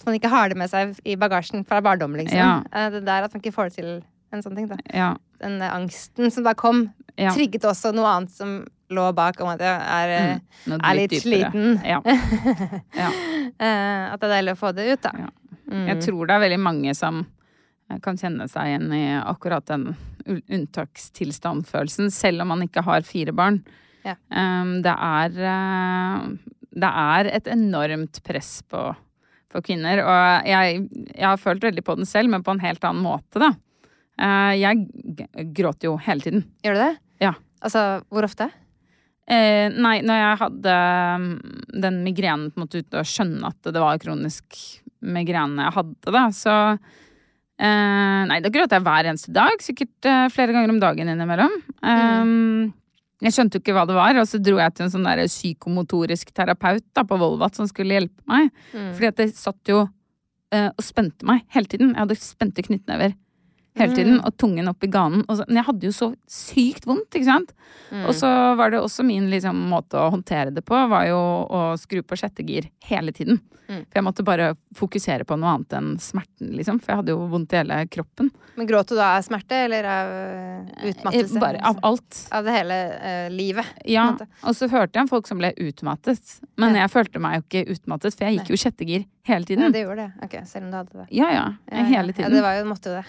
at 0.00 0.06
man 0.06 0.16
ikke 0.16 0.30
har 0.32 0.48
det 0.48 0.56
med 0.56 0.70
seg 0.70 0.94
i 1.04 1.16
bagasjen 1.20 1.64
fra 1.68 1.80
barndom, 1.84 2.14
liksom. 2.16 2.38
Ja. 2.38 2.62
Eh, 2.72 2.90
Det 2.94 3.02
der 3.04 3.26
at 3.26 3.34
man 3.34 3.42
ikke 3.42 3.52
får 3.52 3.68
det 3.68 3.74
til 3.80 3.90
en 4.32 4.42
sånn 4.44 4.54
ting, 4.56 4.68
da. 4.70 4.78
Ja. 4.94 5.10
Den 5.42 5.58
angsten 5.60 6.30
som 6.32 6.44
da 6.46 6.54
kom, 6.54 6.86
ja. 7.18 7.32
trigget 7.34 7.66
også 7.68 7.90
noe 7.92 8.06
annet 8.08 8.30
som 8.32 8.60
lå 8.90 9.08
bak, 9.14 9.40
om 9.42 9.48
at 9.52 9.60
jeg 9.60 9.82
er, 9.82 10.08
eh, 10.14 10.38
Mm, 10.70 10.78
er 10.84 10.94
litt 10.94 11.12
litt 11.12 11.22
sliten. 11.24 11.76
Ja. 11.84 12.00
ja. 13.02 13.10
eh, 13.58 14.12
At 14.12 14.20
det 14.20 14.28
er 14.30 14.34
deilig 14.38 14.54
å 14.56 14.60
få 14.60 14.72
det 14.76 14.86
ut, 14.92 15.02
da. 15.02 15.12
Ja. 15.26 15.28
Mm. 15.70 15.86
Jeg 15.88 16.00
tror 16.06 16.26
det 16.26 16.34
er 16.34 16.42
veldig 16.46 16.60
mange 16.60 16.94
som 16.98 17.26
kan 18.02 18.16
kjenne 18.18 18.46
seg 18.50 18.70
igjen 18.70 18.92
i 18.94 19.04
akkurat 19.20 19.66
den 19.66 19.96
unntakstilstandfølelsen, 20.38 22.10
selv 22.14 22.44
om 22.44 22.52
man 22.54 22.64
ikke 22.66 22.84
har 22.86 23.06
fire 23.06 23.34
barn. 23.36 23.60
Ja. 24.06 24.16
Um, 24.32 24.78
det 24.84 24.94
er 24.94 25.34
eh, 25.44 26.22
Det 26.70 26.88
er 26.88 27.28
et 27.28 27.50
enormt 27.52 28.22
press 28.24 28.62
på, 28.70 28.86
på 29.52 29.62
kvinner, 29.66 30.00
og 30.06 30.48
jeg, 30.48 30.86
jeg 31.10 31.26
har 31.26 31.42
følt 31.42 31.66
veldig 31.66 31.84
på 31.84 31.98
den 31.98 32.08
selv, 32.08 32.32
men 32.32 32.46
på 32.46 32.54
en 32.54 32.64
helt 32.64 32.84
annen 32.86 33.04
måte, 33.04 33.42
da. 33.42 33.52
Uh, 34.20 34.54
jeg 34.56 34.86
gråter 35.56 35.90
jo 35.90 35.98
hele 36.00 36.24
tiden. 36.24 36.44
Gjør 36.64 36.76
du 36.76 36.82
det? 36.84 36.94
Ja. 37.24 37.34
Altså, 37.60 37.84
hvor 38.08 38.24
ofte? 38.24 38.48
Eh, 39.30 39.68
nei, 39.70 40.00
når 40.02 40.16
jeg 40.18 40.38
hadde 40.40 40.76
mm, 41.22 41.34
den 41.84 42.00
migrenen 42.02 42.48
på 42.50 42.58
en 42.58 42.64
måte 42.64 42.80
ute 42.82 42.98
og 42.98 43.06
skjønne 43.06 43.52
at 43.52 43.68
det 43.70 43.82
var 43.82 44.00
kronisk 44.02 44.56
migrene 45.06 45.68
jeg 45.68 45.76
hadde, 45.76 46.14
da, 46.16 46.24
så 46.34 46.54
eh, 47.60 48.20
Nei, 48.30 48.40
da 48.44 48.52
gråt 48.52 48.74
jeg 48.74 48.84
hver 48.86 49.08
eneste 49.10 49.32
dag. 49.34 49.62
Sikkert 49.64 50.08
uh, 50.08 50.26
flere 50.32 50.54
ganger 50.56 50.72
om 50.72 50.80
dagen 50.82 51.12
innimellom. 51.12 51.56
Um, 51.84 52.70
jeg 53.20 53.36
skjønte 53.36 53.58
jo 53.58 53.64
ikke 53.64 53.76
hva 53.76 53.86
det 53.88 53.96
var, 53.98 54.16
og 54.16 54.28
så 54.28 54.40
dro 54.40 54.58
jeg 54.60 54.76
til 54.76 54.86
en 54.86 54.92
sånn 54.94 55.08
der 55.08 55.24
psykomotorisk 55.28 56.32
terapeut 56.36 56.86
da, 56.96 57.04
på 57.04 57.18
Volvat 57.20 57.58
som 57.58 57.68
skulle 57.68 57.98
hjelpe 57.98 58.24
meg. 58.30 58.48
Mm. 58.72 58.92
Fordi 58.96 59.10
at 59.10 59.20
det 59.20 59.28
satt 59.36 59.72
jo 59.72 59.82
uh, 59.84 60.70
og 60.70 60.84
spente 60.84 61.28
meg 61.28 61.44
hele 61.54 61.70
tiden. 61.70 61.92
Jeg 61.94 62.02
hadde 62.04 62.20
spente 62.22 62.64
knyttnever 62.66 63.16
hele 63.78 63.94
tiden, 63.94 64.18
og 64.24 64.36
tungen 64.36 64.68
opp 64.68 64.82
i 64.84 64.90
ganen. 64.90 65.22
Så, 65.28 65.44
men 65.46 65.60
jeg 65.60 65.68
hadde 65.68 65.86
jo 65.86 65.92
så 65.94 66.08
sykt 66.30 66.86
vondt, 66.88 67.14
ikke 67.14 67.28
sant. 67.28 67.54
Mm. 67.90 68.04
Og 68.06 68.14
så 68.18 68.30
var 68.58 68.70
det 68.74 68.80
også 68.82 69.04
min 69.06 69.30
liksom, 69.30 69.56
måte 69.70 69.98
å 70.00 70.10
håndtere 70.10 70.50
det 70.54 70.64
på, 70.66 70.74
var 70.90 71.06
jo 71.08 71.20
å 71.46 71.62
skru 71.80 72.02
på 72.02 72.18
sjette 72.18 72.44
gir 72.46 72.70
hele 72.90 73.12
tiden. 73.14 73.40
Mm. 73.70 73.84
For 73.86 74.00
jeg 74.00 74.02
måtte 74.02 74.24
bare 74.26 74.46
fokusere 74.74 75.24
på 75.28 75.36
noe 75.38 75.52
annet 75.54 75.74
enn 75.78 75.90
smerten, 76.02 76.50
liksom. 76.58 76.80
For 76.82 76.90
jeg 76.90 77.00
hadde 77.04 77.14
jo 77.14 77.26
vondt 77.30 77.52
i 77.54 77.60
hele 77.60 77.76
kroppen. 77.86 78.32
Men 78.58 78.66
gråt 78.66 78.90
du 78.90 78.96
da 78.98 79.12
av 79.14 79.22
smerte, 79.22 79.60
eller 79.68 79.86
av 79.86 80.10
eh, 80.10 80.88
utmattelse? 80.90 81.36
Eh, 81.38 81.44
Bare 81.44 81.60
av 81.70 81.78
alt. 81.86 82.18
Av 82.34 82.44
det 82.44 82.56
hele 82.56 82.78
uh, 82.96 83.28
livet? 83.30 83.70
Ja. 83.86 84.08
Og 84.42 84.58
så 84.58 84.66
hørte 84.72 84.98
jeg 84.98 85.06
om 85.06 85.12
folk 85.12 85.30
som 85.30 85.38
ble 85.38 85.52
utmattet. 85.54 86.34
Men 86.58 86.74
Ja. 86.74 86.82
jeg 86.82 86.94
følte 86.96 87.22
meg 87.22 87.38
jo 87.38 87.46
ikke 87.46 87.76
utmattet, 87.76 88.18
for 88.18 88.26
jeg 88.26 88.40
gikk 88.40 88.50
jo 88.50 88.58
sjette 88.58 88.88
gir 88.90 89.06
hele 89.30 89.46
Ja, 89.46 89.50
tiden. 89.52 89.72
det 89.72 89.84
gjorde 89.86 90.08
det. 90.08 90.26
Ok, 90.26 90.36
selv 90.50 90.66
om 90.66 90.70
du 90.74 90.76
hadde 90.80 91.04
det. 91.04 91.08
Ja, 91.14 91.30
ja. 91.30 91.46
Ja, 91.70 91.86
Hele 91.94 92.14
Ja, 92.18 92.28
det 92.28 92.42
var 92.42 92.58
jo, 92.58 92.66
måtte 92.66 92.90
jo 92.90 92.98
det. 92.98 93.06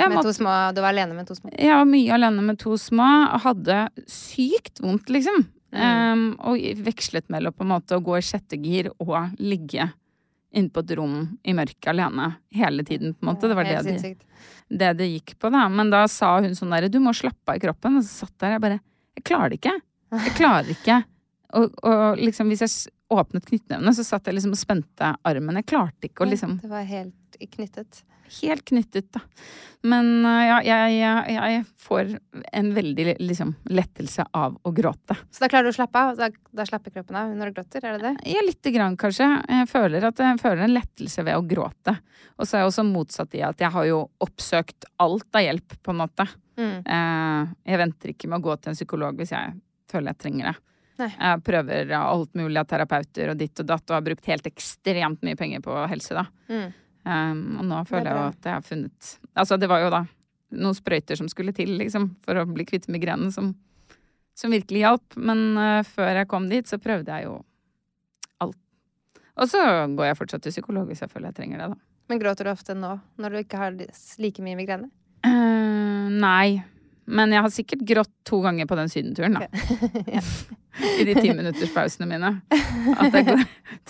Jeg 0.00 0.12
Med 0.12 0.24
to 0.24 0.34
små, 0.34 0.56
du 0.74 0.80
var 0.82 0.94
alene 0.94 1.16
med 1.16 1.28
to 1.28 1.36
små. 1.36 1.52
Var 1.52 1.88
mye 1.88 2.16
alene 2.16 2.44
med 2.44 2.58
to 2.60 2.76
små 2.80 3.08
hadde 3.44 3.80
sykt 4.10 4.80
vondt, 4.82 5.12
liksom. 5.12 5.44
Mm. 5.70 5.80
Um, 5.86 6.22
og 6.50 6.58
vekslet 6.82 7.28
mellom 7.30 7.54
på 7.54 7.62
en 7.62 7.72
måte 7.76 7.94
å 7.94 8.02
gå 8.02 8.16
i 8.18 8.24
sjette 8.26 8.58
gir 8.58 8.90
og 8.98 9.36
ligge 9.38 9.86
inne 10.50 10.72
på 10.74 10.82
et 10.82 10.94
rom 10.98 11.18
i 11.46 11.54
mørket 11.54 11.92
alene 11.92 12.32
hele 12.54 12.84
tiden, 12.86 13.14
på 13.14 13.22
en 13.22 13.30
måte. 13.30 13.50
Det 13.50 13.58
var 13.58 13.68
det 13.68 13.82
det, 13.86 14.14
det 14.68 14.90
det 14.98 15.08
gikk 15.12 15.36
på, 15.38 15.50
da. 15.52 15.68
Men 15.70 15.92
da 15.92 16.06
sa 16.10 16.36
hun 16.42 16.56
sånn 16.58 16.74
derre, 16.74 16.90
du 16.90 16.98
må 17.02 17.14
slappe 17.14 17.54
av 17.54 17.60
i 17.60 17.62
kroppen. 17.62 18.00
Og 18.00 18.06
så 18.06 18.24
satt 18.24 18.34
der 18.42 18.56
jeg 18.56 18.64
bare, 18.64 18.80
jeg 19.18 19.26
klarer 19.30 19.52
det 19.52 19.60
ikke. 19.60 19.76
Jeg 20.18 20.36
klarer 20.38 20.74
ikke. 20.74 21.02
Og, 21.58 21.72
og 21.82 22.20
liksom 22.22 22.46
hvis 22.46 22.60
jeg 22.62 22.92
åpnet 23.10 23.42
knyttnevene, 23.42 23.90
så 23.90 24.04
satt 24.06 24.28
jeg 24.28 24.36
liksom 24.36 24.52
og 24.54 24.58
spente 24.60 25.08
armen. 25.26 25.56
Jeg 25.58 25.66
klarte 25.66 26.06
ikke 26.06 26.22
å 26.22 26.28
liksom 26.30 26.60
Det 26.62 26.70
var 26.70 26.84
helt 26.86 27.38
knyttet. 27.56 28.04
Helt 28.40 28.64
knyttet, 28.68 29.08
da. 29.14 29.20
Men 29.82 30.10
øh, 30.28 30.42
ja, 30.44 30.56
jeg, 30.60 30.96
jeg, 31.00 31.36
jeg 31.54 31.60
får 31.80 32.10
en 32.60 32.68
veldig 32.76 33.14
liksom 33.22 33.54
lettelse 33.72 34.26
av 34.36 34.58
å 34.68 34.72
gråte. 34.76 35.16
Så 35.32 35.40
da 35.44 35.48
klarer 35.48 35.70
du 35.70 35.72
å 35.72 35.76
slappe 35.78 36.02
av? 36.04 36.18
Da, 36.18 36.28
da 36.60 36.66
slapper 36.68 36.92
kroppen 36.94 37.16
av 37.16 37.30
når 37.32 37.50
du 37.50 37.56
gråter? 37.60 37.86
Er 37.88 37.96
det 37.96 38.10
det? 38.10 38.28
Ja, 38.34 38.42
lite 38.44 38.72
grann, 38.74 38.98
kanskje. 39.00 39.28
Jeg 39.48 39.70
føler 39.72 40.04
at 40.10 40.20
jeg 40.20 40.40
føler 40.42 40.66
en 40.66 40.76
lettelse 40.76 41.24
ved 41.26 41.38
å 41.40 41.46
gråte. 41.48 41.96
Og 42.36 42.44
så 42.46 42.58
er 42.58 42.64
jeg 42.64 42.72
også 42.74 42.84
motsatt 42.90 43.36
i 43.38 43.42
at 43.46 43.64
jeg 43.64 43.72
har 43.72 43.88
jo 43.88 44.02
oppsøkt 44.24 44.84
alt 45.00 45.40
av 45.40 45.46
hjelp, 45.48 45.78
på 45.80 45.94
en 45.94 46.02
måte. 46.02 46.28
Mm. 46.60 46.76
Eh, 46.84 47.54
Jeg 47.72 47.80
venter 47.80 48.12
ikke 48.12 48.28
med 48.28 48.42
å 48.42 48.46
gå 48.50 48.58
til 48.60 48.74
en 48.74 48.76
psykolog 48.78 49.16
hvis 49.16 49.32
jeg 49.32 49.56
føler 49.90 50.12
jeg 50.12 50.20
trenger 50.26 50.50
det. 50.50 50.54
Nei. 51.00 51.08
Jeg 51.16 51.40
prøver 51.46 51.94
alt 51.96 52.34
mulig 52.36 52.60
av 52.60 52.66
terapeuter 52.68 53.32
og 53.32 53.38
ditt 53.40 53.62
og 53.64 53.68
datt, 53.72 53.86
og 53.88 53.96
har 53.96 54.04
brukt 54.04 54.26
helt 54.28 54.44
ekstremt 54.50 55.22
mye 55.24 55.38
penger 55.40 55.62
på 55.64 55.72
helse, 55.88 56.12
da. 56.20 56.26
Mm. 56.52 56.66
Um, 57.10 57.58
og 57.58 57.66
nå 57.66 57.82
føler 57.88 58.06
jeg 58.06 58.30
at 58.30 58.46
jeg 58.46 58.54
har 58.54 58.62
funnet 58.62 59.08
Altså, 59.34 59.56
det 59.58 59.66
var 59.70 59.80
jo 59.82 59.88
da 59.90 60.04
noen 60.60 60.76
sprøyter 60.76 61.18
som 61.18 61.30
skulle 61.30 61.54
til, 61.56 61.72
liksom, 61.80 62.10
for 62.22 62.38
å 62.38 62.46
bli 62.46 62.66
kvitt 62.68 62.86
migrenen, 62.90 63.32
som, 63.34 63.52
som 64.38 64.54
virkelig 64.54 64.84
hjalp. 64.84 65.16
Men 65.18 65.44
uh, 65.58 65.80
før 65.86 66.20
jeg 66.20 66.30
kom 66.30 66.48
dit, 66.50 66.66
så 66.70 66.78
prøvde 66.82 67.14
jeg 67.14 67.28
jo 67.28 67.36
alt. 68.42 68.58
Og 69.40 69.50
så 69.50 69.62
går 69.96 70.10
jeg 70.10 70.18
fortsatt 70.18 70.46
til 70.46 70.54
psykolog 70.54 70.90
hvis 70.90 71.02
jeg 71.04 71.12
føler 71.12 71.30
jeg 71.30 71.40
trenger 71.40 71.62
det, 71.62 71.70
da. 71.74 71.80
Men 72.10 72.22
gråter 72.22 72.48
du 72.48 72.52
ofte 72.52 72.74
nå, 72.74 72.96
når 73.22 73.32
du 73.32 73.40
ikke 73.44 73.60
har 73.60 73.76
like 74.18 74.42
mye 74.42 74.58
migrene? 74.58 74.90
Uh, 75.26 76.10
nei. 76.10 76.62
Men 77.10 77.32
jeg 77.34 77.42
har 77.44 77.52
sikkert 77.52 77.84
grått 77.88 78.10
to 78.28 78.38
ganger 78.44 78.68
på 78.70 78.76
den 78.78 78.90
sydenturen, 78.92 79.38
da. 79.38 79.46
Ja. 80.16 80.22
I 81.00 81.02
de 81.04 81.14
timinutterspausene 81.18 82.06
mine. 82.06 82.28
At 82.94 83.16
jeg 83.18 83.26
går, 83.26 83.40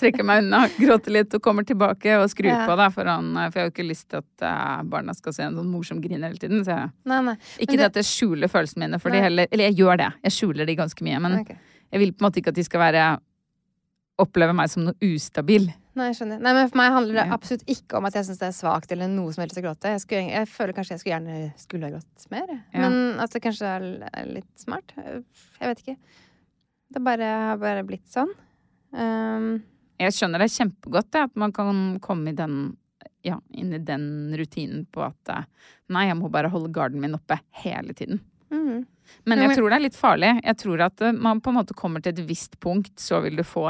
trekker 0.01 0.25
meg 0.27 0.41
unna, 0.43 0.63
gråter 0.79 1.13
litt 1.13 1.35
og 1.37 1.43
kommer 1.45 1.67
tilbake 1.69 2.15
og 2.17 2.25
skrur 2.33 2.49
Ja. 2.49 2.63
på, 2.67 2.77
da. 2.81 2.87
Foran, 2.95 3.29
for 3.37 3.61
jeg 3.61 3.63
har 3.63 3.69
jo 3.69 3.75
ikke 3.75 3.87
lyst 3.87 4.09
til 4.11 4.23
at 4.23 4.47
eh, 4.49 4.79
barna 4.91 5.15
skal 5.15 5.37
se 5.37 5.45
en 5.45 5.59
sånn 5.61 5.69
mor 5.71 5.85
som 5.87 6.01
griner 6.03 6.33
hele 6.33 6.41
tiden. 6.41 6.65
Så 6.65 6.73
jeg, 6.73 6.91
Nei, 7.13 7.21
nei. 7.29 7.37
ikke 7.61 7.77
det 7.77 7.91
at 7.91 8.01
jeg 8.01 8.09
skjuler 8.09 8.51
følelsene 8.51 8.87
mine, 8.87 9.03
for 9.03 9.13
de 9.13 9.21
heller 9.23 9.51
Eller 9.53 9.69
jeg 9.69 9.83
gjør 9.83 10.01
det. 10.01 10.09
Jeg 10.31 10.37
skjuler 10.39 10.71
de 10.73 10.79
ganske 10.81 11.07
mye. 11.07 11.21
Men 11.27 11.37
okay. 11.43 11.61
jeg 11.93 12.03
vil 12.03 12.15
på 12.17 12.25
en 12.25 12.31
måte 12.31 12.41
ikke 12.43 12.55
at 12.57 12.59
de 12.63 12.67
skal 12.67 12.83
være 12.89 13.05
oppleve 14.21 14.57
meg 14.57 14.73
som 14.73 14.89
noe 14.89 15.13
ustabil. 15.13 15.69
Nei, 15.99 16.07
jeg 16.11 16.21
skjønner. 16.21 16.43
Nei, 16.45 16.53
men 16.55 16.69
For 16.71 16.79
meg 16.79 16.93
handler 16.95 17.19
det 17.19 17.25
absolutt 17.35 17.65
ikke 17.71 17.99
om 17.99 18.07
at 18.07 18.15
jeg 18.15 18.29
syns 18.29 18.41
det 18.41 18.47
er 18.47 18.55
svakt 18.55 18.93
eller 18.95 19.11
noe 19.11 19.33
som 19.35 19.43
helst 19.43 19.59
å 19.59 19.65
gråte. 19.65 19.95
Jeg, 19.97 20.03
skulle, 20.05 20.23
jeg 20.31 20.51
føler 20.51 20.77
kanskje 20.77 20.95
jeg 20.95 21.03
skulle 21.03 21.17
gjerne 21.17 21.39
skulle 21.59 21.89
ha 21.89 21.95
grått 21.97 22.29
mer. 22.35 22.53
Ja. 22.71 22.85
Men 22.85 23.23
at 23.25 23.35
det 23.35 23.43
kanskje 23.43 23.73
er, 23.75 23.89
litt 24.31 24.53
smart. 24.61 24.95
Jeg 24.97 25.73
vet 25.73 25.83
ikke. 25.83 25.97
Det 26.95 27.03
bare, 27.07 27.33
har 27.51 27.59
bare 27.63 27.83
blitt 27.87 28.07
sånn. 28.11 28.31
Um, 28.95 29.51
Jeg 30.03 30.15
skjønner 30.15 30.43
det 30.43 30.51
kjempegodt, 30.55 31.11
det, 31.15 31.27
at 31.29 31.37
man 31.39 31.55
kan 31.55 31.83
komme 32.03 32.33
i 32.33 32.39
den 32.39 32.63
ja, 33.27 33.37
inn 33.51 33.75
i 33.75 33.83
den 33.85 34.37
rutinen 34.39 34.87
på 34.89 35.03
at 35.05 35.33
eh, 35.33 35.45
nei, 35.93 36.07
jeg 36.09 36.17
må 36.17 36.31
bare 36.33 36.51
holde 36.53 36.73
garden 36.73 37.03
min 37.03 37.19
oppe 37.19 37.37
hele 37.65 37.93
tiden. 37.97 38.23
Mm. 38.51 38.87
Men 39.29 39.43
jeg 39.45 39.59
tror 39.59 39.71
det 39.71 39.77
er 39.77 39.85
litt 39.85 39.99
farlig. 39.99 40.31
Jeg 40.41 40.59
tror 40.63 40.85
at 40.87 41.05
eh, 41.05 41.17
man 41.17 41.43
på 41.43 41.53
en 41.53 41.59
måte 41.61 41.77
kommer 41.77 42.03
til 42.03 42.15
et 42.15 42.25
visst 42.29 42.57
punkt, 42.63 42.95
så 43.01 43.21
vil 43.25 43.37
du 43.41 43.45
få 43.47 43.69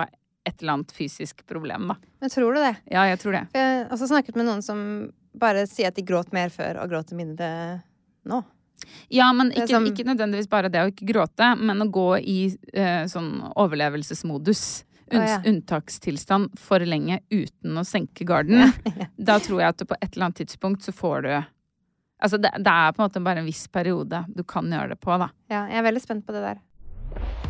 et 0.48 0.62
eller 0.62 0.72
annet 0.79 0.92
fysisk 0.96 1.42
problem, 1.46 1.88
da. 1.92 1.96
Men 2.20 2.31
tror 2.33 2.55
du 2.57 2.61
det? 2.62 2.74
Ja, 2.90 3.05
jeg 3.11 3.18
tror 3.20 3.37
det. 3.37 3.42
Jeg 3.55 3.74
har 3.85 3.90
også 3.92 4.09
snakket 4.11 4.38
med 4.40 4.48
noen 4.48 4.62
som 4.64 4.81
bare 5.40 5.66
sier 5.68 5.90
at 5.92 5.98
de 5.98 6.05
gråt 6.07 6.33
mer 6.33 6.48
før 6.55 6.81
og 6.83 6.90
gråter 6.90 7.18
mindre 7.18 7.50
nå. 8.29 8.40
Ja, 9.12 9.29
men 9.37 9.50
ikke, 9.53 9.68
som- 9.68 9.87
ikke 9.87 10.07
nødvendigvis 10.09 10.48
bare 10.48 10.70
det 10.72 10.81
å 10.81 10.88
ikke 10.88 11.07
gråte, 11.12 11.50
men 11.61 11.83
å 11.85 11.90
gå 11.92 12.09
i 12.24 12.38
eh, 12.72 13.05
sånn 13.05 13.53
overlevelsesmodus. 13.55 14.85
Un 15.12 15.18
oh, 15.20 15.26
ja. 15.26 15.40
Unntakstilstand 15.44 16.57
for 16.59 16.79
lenge 16.87 17.18
uten 17.35 17.76
å 17.76 17.85
senke 17.85 18.24
garden. 18.24 18.72
Da 19.18 19.38
tror 19.42 19.61
jeg 19.61 19.68
at 19.74 19.79
du 19.83 19.85
på 19.90 19.98
et 20.00 20.14
eller 20.14 20.29
annet 20.31 20.40
tidspunkt 20.46 20.87
så 20.87 20.92
får 20.94 21.22
du 21.26 21.33
Altså 22.22 22.37
det, 22.37 22.50
det 22.61 22.68
er 22.68 22.92
på 22.92 23.00
en 23.00 23.07
måte 23.09 23.22
bare 23.24 23.40
en 23.40 23.46
viss 23.48 23.66
periode 23.72 24.26
du 24.29 24.42
kan 24.44 24.68
gjøre 24.68 24.92
det 24.92 25.00
på, 25.00 25.16
da. 25.18 25.31
Ja, 25.48 25.66
jeg 25.72 25.81
er 25.81 25.87
veldig 25.88 26.03
spent 26.05 26.26
på 26.26 26.37
det 26.37 26.42
der. 26.44 27.49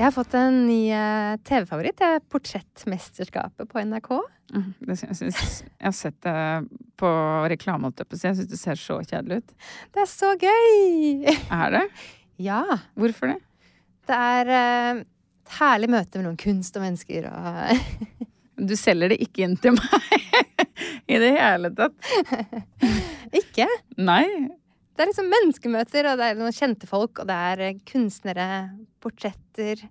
Jeg 0.00 0.06
har 0.06 0.14
fått 0.16 0.32
en 0.38 0.54
ny 0.64 0.78
eh, 0.96 1.34
TV-favoritt. 1.44 1.98
Det 2.00 2.06
er 2.08 2.22
Portrettmesterskapet 2.32 3.68
på 3.68 3.82
NRK. 3.84 4.08
Mm, 4.54 4.70
Jeg, 4.88 4.96
synes, 5.02 5.20
jeg 5.60 5.84
har 5.84 5.92
sett 5.92 6.16
det 6.24 6.36
på 6.96 7.10
reklame, 7.52 7.90
så 7.92 8.30
jeg 8.30 8.38
syns 8.38 8.48
det 8.48 8.60
ser 8.62 8.80
så 8.80 8.96
kjedelig 9.04 9.42
ut. 9.42 9.52
Det 9.92 10.00
er 10.00 10.08
så 10.08 10.30
gøy! 10.40 11.36
Er 11.52 11.76
det? 11.76 11.84
Ja. 12.40 12.62
Hvorfor 12.96 13.34
det? 13.34 13.34
Det 14.08 14.16
er 14.16 14.50
eh, 14.56 15.02
et 15.04 15.52
herlig 15.58 15.90
møte 15.92 16.16
mellom 16.22 16.38
kunst 16.40 16.78
og 16.80 16.86
mennesker 16.86 17.26
og 17.28 18.16
Du 18.70 18.72
selger 18.80 19.12
det 19.12 19.18
ikke 19.26 19.44
inn 19.44 19.58
til 19.60 19.76
meg 19.76 20.16
i 21.12 21.18
det 21.20 21.34
hele 21.36 21.68
tatt. 21.76 21.92
Ikke? 23.36 23.68
Nei. 24.00 24.24
Det 24.96 25.04
er 25.04 25.10
liksom 25.10 25.30
menneskemøter, 25.32 26.10
og 26.10 26.20
det 26.20 26.26
er 26.28 26.38
noen 26.38 26.54
kjente 26.54 26.88
folk, 26.90 27.22
og 27.22 27.28
det 27.30 27.38
er 27.52 27.64
eh, 27.68 27.80
kunstnere, 27.88 28.46
portretter. 29.00 29.86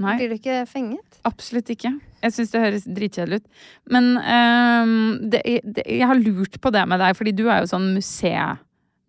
Nei. 0.00 0.14
Blir 0.16 0.32
du 0.32 0.38
ikke 0.38 0.62
fenget? 0.68 1.20
Absolutt 1.28 1.70
ikke. 1.72 1.92
Jeg 2.24 2.34
syns 2.36 2.52
det 2.52 2.62
høres 2.62 2.86
dritkjedelig 2.88 3.40
ut. 3.40 3.50
Men 3.92 4.14
um, 4.16 4.94
det, 5.32 5.42
det, 5.64 5.84
jeg 5.84 6.08
har 6.08 6.20
lurt 6.20 6.56
på 6.62 6.72
det 6.72 6.86
med 6.88 7.02
deg, 7.02 7.16
fordi 7.18 7.34
du 7.36 7.44
er 7.48 7.62
jo 7.62 7.70
sånn 7.72 7.90
muse, 7.96 8.32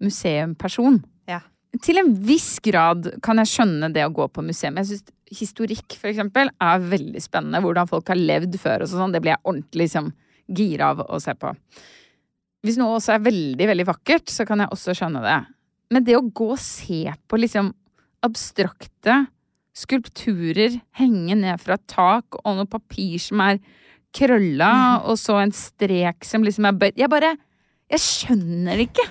museumperson. 0.03 0.99
Ja. 1.31 1.39
Til 1.83 2.01
en 2.01 2.11
viss 2.27 2.57
grad 2.63 3.13
kan 3.23 3.39
jeg 3.39 3.51
skjønne 3.53 3.91
det 3.95 4.03
å 4.07 4.13
gå 4.15 4.27
på 4.31 4.43
museum. 4.43 4.79
Jeg 4.81 4.91
syns 4.91 5.15
historikk, 5.31 5.95
for 5.95 6.11
eksempel, 6.11 6.51
er 6.59 6.83
veldig 6.91 7.23
spennende. 7.23 7.63
Hvordan 7.63 7.87
folk 7.87 8.11
har 8.11 8.19
levd 8.19 8.59
før 8.59 8.83
og 8.83 8.91
sånn. 8.91 9.15
Det 9.15 9.23
blir 9.23 9.37
jeg 9.37 9.45
ordentlig 9.45 9.87
liksom, 9.87 10.11
gira 10.51 10.91
av 10.91 11.05
å 11.07 11.19
se 11.23 11.35
på. 11.39 11.53
Hvis 12.61 12.77
noe 12.77 12.97
også 12.99 13.15
er 13.15 13.25
veldig, 13.25 13.67
veldig 13.71 13.87
vakkert, 13.89 14.29
så 14.29 14.45
kan 14.45 14.61
jeg 14.61 14.73
også 14.73 14.93
skjønne 14.97 15.21
det. 15.25 15.37
Men 15.91 16.05
det 16.07 16.17
å 16.17 16.23
gå 16.23 16.51
og 16.53 16.61
se 16.61 17.03
på 17.27 17.39
liksom 17.39 17.71
abstrakte 18.25 19.23
skulpturer 19.75 20.77
henge 20.99 21.37
ned 21.39 21.61
fra 21.61 21.77
et 21.79 21.87
tak, 21.89 22.37
og 22.43 22.59
noe 22.59 22.69
papir 22.69 23.17
som 23.23 23.41
er 23.43 23.61
krølla, 24.15 25.01
og 25.07 25.17
så 25.19 25.39
en 25.41 25.53
strek 25.55 26.27
som 26.27 26.43
liksom 26.43 26.67
er 26.67 26.75
bøyd 26.77 26.99
Jeg 26.99 27.11
bare 27.11 27.35
Jeg 27.91 28.03
skjønner 28.03 28.81
ikke. 28.85 29.05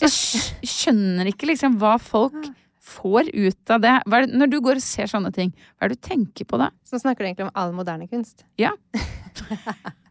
Jeg 0.00 0.68
skjønner 0.68 1.28
ikke 1.30 1.48
liksom 1.52 1.78
hva 1.80 1.94
folk 2.02 2.50
får 2.86 3.30
ut 3.34 3.72
av 3.72 3.82
det. 3.82 3.94
Det. 4.06 4.24
Når 4.36 4.50
du 4.52 4.58
går 4.64 4.80
og 4.80 4.84
ser 4.84 5.08
sånne 5.10 5.32
ting, 5.34 5.52
hva 5.76 5.86
er 5.86 5.92
det 5.92 6.00
du 6.00 6.08
tenker 6.08 6.48
på 6.48 6.60
da? 6.60 6.70
Så 6.86 7.00
snakker 7.02 7.24
du 7.24 7.30
egentlig 7.30 7.48
om 7.48 7.54
all 7.56 7.72
moderne 7.76 8.08
kunst. 8.10 8.44
Ja. 8.60 8.74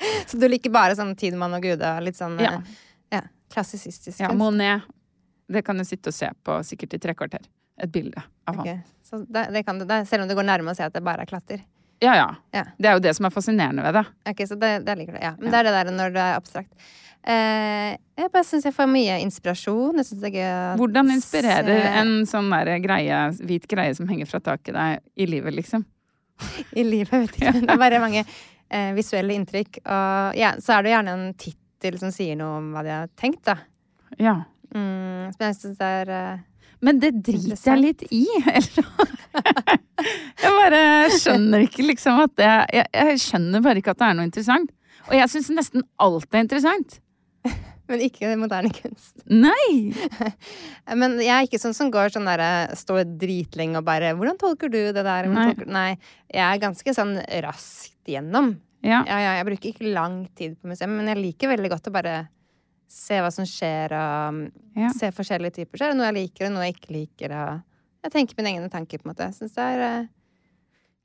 Så 0.30 0.40
du 0.40 0.48
liker 0.48 0.72
bare 0.74 0.96
sånn 0.98 1.14
Tidemann 1.18 1.54
og 1.56 1.64
Gude 1.64 1.92
litt 2.04 2.18
sånn 2.18 2.38
Ja. 2.42 2.56
eh, 2.58 3.18
ja, 3.18 3.22
klassisistisk 3.52 4.20
ja? 4.24 4.32
Monet. 4.36 4.88
Det 5.52 5.64
kan 5.66 5.78
du 5.78 5.84
sitte 5.84 6.12
og 6.12 6.16
se 6.16 6.30
på 6.44 6.58
sikkert 6.64 6.96
i 6.96 7.02
tre 7.02 7.14
kvarter. 7.18 7.44
Et 7.82 7.90
bilde 7.92 8.22
av 8.48 8.58
okay. 8.60 8.78
han. 8.78 8.82
Så 9.04 9.24
det, 9.28 9.48
det 9.52 9.64
kan 9.66 9.78
du, 9.80 9.84
det, 9.88 10.04
selv 10.08 10.24
om 10.24 10.30
du 10.30 10.36
går 10.38 10.46
nærme 10.48 10.72
og 10.72 10.78
ser 10.78 10.88
at 10.88 10.96
det 10.96 11.02
bare 11.04 11.26
er 11.26 11.28
klatter? 11.28 11.60
Ja, 12.02 12.16
ja. 12.16 12.28
Ja. 12.54 12.64
Det 12.78 12.88
er 12.88 12.96
jo 12.96 13.02
det 13.04 13.12
som 13.14 13.28
er 13.28 13.34
fascinerende 13.34 13.84
ved 13.84 13.94
det. 13.94 14.04
Ok, 14.32 14.42
så 14.48 14.56
det, 14.58 14.72
det 14.86 14.96
liker 14.98 15.14
du. 15.16 15.20
Ja. 15.22 15.36
Men 15.38 15.50
Ja. 15.50 15.52
det 15.52 15.58
er 15.60 15.68
det 15.68 15.74
der 15.76 15.96
når 15.98 16.14
det 16.16 16.24
er 16.24 16.38
abstrakt. 16.40 16.90
Eh, 17.22 17.92
jeg 18.18 18.30
bare 18.34 18.46
syns 18.48 18.64
jeg 18.66 18.74
får 18.74 18.88
mye 18.90 19.20
inspirasjon. 19.22 20.00
Jeg 20.00 20.08
synes 20.08 20.22
det 20.24 20.30
er 20.32 20.38
gøy 20.40 20.48
å 20.48 20.62
Hvordan 20.80 21.12
inspirerer 21.14 21.84
se 21.84 21.92
en 22.00 22.14
sånn 22.26 22.50
der 22.50 22.72
greie, 22.82 23.20
hvit 23.46 23.68
greie 23.70 23.94
som 23.94 24.08
henger 24.10 24.26
fra 24.30 24.40
taket 24.42 24.74
deg 24.74 25.04
i 25.14 25.28
livet, 25.30 25.54
liksom? 25.54 25.84
i 26.72 26.82
livet. 26.82 27.12
Vet 27.12 27.38
ikke. 27.38 27.52
Det 27.60 27.70
er 27.70 27.78
bare 27.78 28.00
mange 28.02 28.24
eh, 28.72 28.92
visuelle 28.96 29.36
inntrykk. 29.36 29.82
Og 29.84 30.38
ja, 30.38 30.54
så 30.62 30.76
er 30.76 30.86
det 30.86 30.94
gjerne 30.94 31.16
en 31.16 31.28
tittel 31.38 31.98
som 32.00 32.14
sier 32.14 32.38
noe 32.38 32.56
om 32.60 32.72
hva 32.74 32.84
de 32.86 32.94
har 32.94 33.12
tenkt, 33.18 33.44
da. 33.48 33.58
Ja. 34.20 34.38
Mm, 34.72 35.30
som 35.34 35.46
jeg 35.46 35.58
syns 35.58 35.80
er 35.84 36.10
eh, 36.12 36.42
Men 36.80 37.00
det 37.02 37.10
driter 37.24 37.60
jeg 37.60 37.80
litt 37.80 38.04
i. 38.08 38.24
Eller 38.48 38.86
Jeg 40.42 40.52
bare 40.56 40.82
skjønner 41.12 41.66
ikke 41.66 41.84
liksom 41.84 42.20
at 42.24 42.32
det 42.40 42.48
jeg, 42.48 42.86
jeg 42.88 43.20
skjønner 43.22 43.64
bare 43.64 43.82
ikke 43.82 43.92
at 43.94 44.00
det 44.00 44.08
er 44.08 44.18
noe 44.18 44.28
interessant. 44.28 44.72
Og 45.08 45.14
jeg 45.18 45.30
syns 45.32 45.50
nesten 45.54 45.86
alt 46.02 46.34
er 46.34 46.44
interessant. 46.46 47.00
Men 47.92 48.02
ikke 48.06 48.32
moderne 48.40 48.72
kunst. 48.72 49.20
Nei! 49.28 49.92
Men 51.00 51.18
jeg 51.20 51.32
er 51.36 51.46
ikke 51.46 51.60
sånn 51.60 51.76
som 51.76 51.90
går 51.92 52.14
sånn 52.14 52.26
derre 52.28 52.72
Står 52.78 53.04
dritlenge 53.20 53.76
og 53.82 53.84
bare 53.86 54.14
'Hvordan 54.16 54.38
tolker 54.40 54.72
du 54.72 54.80
det 54.96 55.04
der?' 55.04 55.28
Nei. 55.28 55.46
Tolker? 55.52 55.68
Nei. 55.68 55.90
Jeg 56.32 56.46
er 56.48 56.62
ganske 56.62 56.94
sånn 56.96 57.18
raskt 57.44 58.08
gjennom. 58.08 58.54
Ja. 58.82 59.04
Ja, 59.06 59.18
ja, 59.22 59.32
jeg 59.38 59.46
bruker 59.46 59.68
ikke 59.70 59.92
lang 59.94 60.24
tid 60.34 60.56
på 60.58 60.66
museum, 60.72 60.96
men 60.96 61.06
jeg 61.12 61.20
liker 61.20 61.52
veldig 61.52 61.70
godt 61.70 61.86
å 61.90 61.92
bare 61.94 62.14
se 62.90 63.20
hva 63.22 63.30
som 63.32 63.44
skjer, 63.46 63.92
og 63.94 64.50
Ja. 64.76 64.88
se 64.90 65.10
forskjellige 65.14 65.54
typer. 65.60 65.78
Så 65.78 65.84
er 65.86 65.92
det 65.92 65.96
noe 66.00 66.08
jeg 66.10 66.18
liker, 66.18 66.46
og 66.48 66.52
noe 66.56 66.64
jeg 66.66 66.74
ikke 66.80 66.92
liker, 66.96 67.30
og 67.36 67.62
jeg 68.04 68.12
tenker 68.12 68.34
mine 68.42 68.50
egne 68.56 68.70
tanker, 68.72 68.98
på 68.98 69.06
en 69.06 69.12
måte. 69.14 69.28
Jeg 69.30 69.34
syns 69.38 69.54
det 69.54 69.68
er 69.68 69.80
eh, 70.00 70.06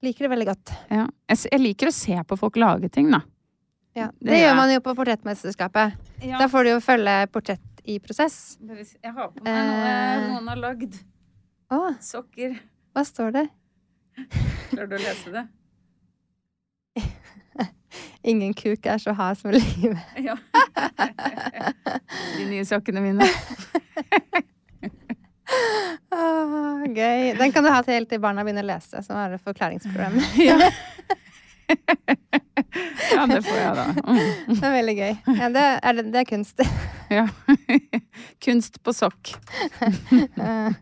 Liker 0.04 0.28
det 0.28 0.30
veldig 0.30 0.46
godt. 0.46 0.72
ja. 0.92 1.08
Jeg 1.30 1.60
liker 1.60 1.88
å 1.88 1.94
se 1.94 2.14
på 2.24 2.38
folk 2.38 2.56
lage 2.58 2.90
ting, 2.92 3.10
da. 3.12 3.22
Ja, 3.98 4.12
det, 4.22 4.36
gjør 4.38 4.54
man 4.54 4.70
jo 4.70 4.82
på 4.86 4.94
Portrettmesterskapet. 4.94 5.96
Da 6.22 6.46
får 6.52 6.68
du 6.68 6.70
jo 6.76 6.82
følge 6.86 7.14
portrett 7.34 7.82
i 7.88 7.96
prosess. 8.04 8.58
Jeg 8.62 9.14
har 9.16 9.32
på 9.34 9.42
meg 9.42 9.70
noe 9.72 9.88
eh, 9.90 10.26
noen 10.28 10.52
har 10.52 10.60
lagd. 10.62 11.00
Åh. 11.74 11.96
Sokker. 12.04 12.60
hva 12.94 13.04
står 13.08 13.34
det? 13.34 13.46
Klarer 14.70 14.92
du 14.92 14.96
å 15.00 15.02
lese 15.02 15.34
det? 15.34 15.44
Ingen 18.32 18.54
kuk 18.58 18.86
er 18.86 19.02
så 19.02 19.16
hard 19.18 19.38
som 19.42 19.52
livet. 19.56 19.98
Ja. 20.28 20.36
De 22.38 22.46
nye 22.52 22.66
sokkene 22.70 23.02
mine. 23.02 23.26
oh, 26.14 26.86
gøy. 26.86 27.34
Den 27.40 27.52
kan 27.56 27.66
du 27.66 27.74
ha 27.74 27.82
til 27.82 27.98
helt 27.98 28.14
til 28.14 28.22
barna 28.22 28.46
begynner 28.46 28.68
å 28.68 28.70
lese, 28.76 29.02
som 29.06 29.18
er 29.18 29.34
det 29.34 29.42
forklaringsprogram. 29.42 30.22
Ja. 30.38 30.70
ja, 33.16 33.26
det 33.30 33.42
får 33.46 33.58
jeg, 33.58 33.76
da. 33.78 33.86
Mm. 34.04 34.20
Det 34.48 34.58
er 34.68 34.76
veldig 34.76 34.96
gøy. 34.98 35.14
Ja, 35.38 35.50
det, 35.54 35.66
er, 35.90 36.02
det 36.04 36.24
er 36.24 36.30
kunst. 36.30 36.64
Ja. 37.08 37.24
Kunst 38.44 38.82
på 38.84 38.92
sokk. 38.92 39.30
Ja, 40.36 40.74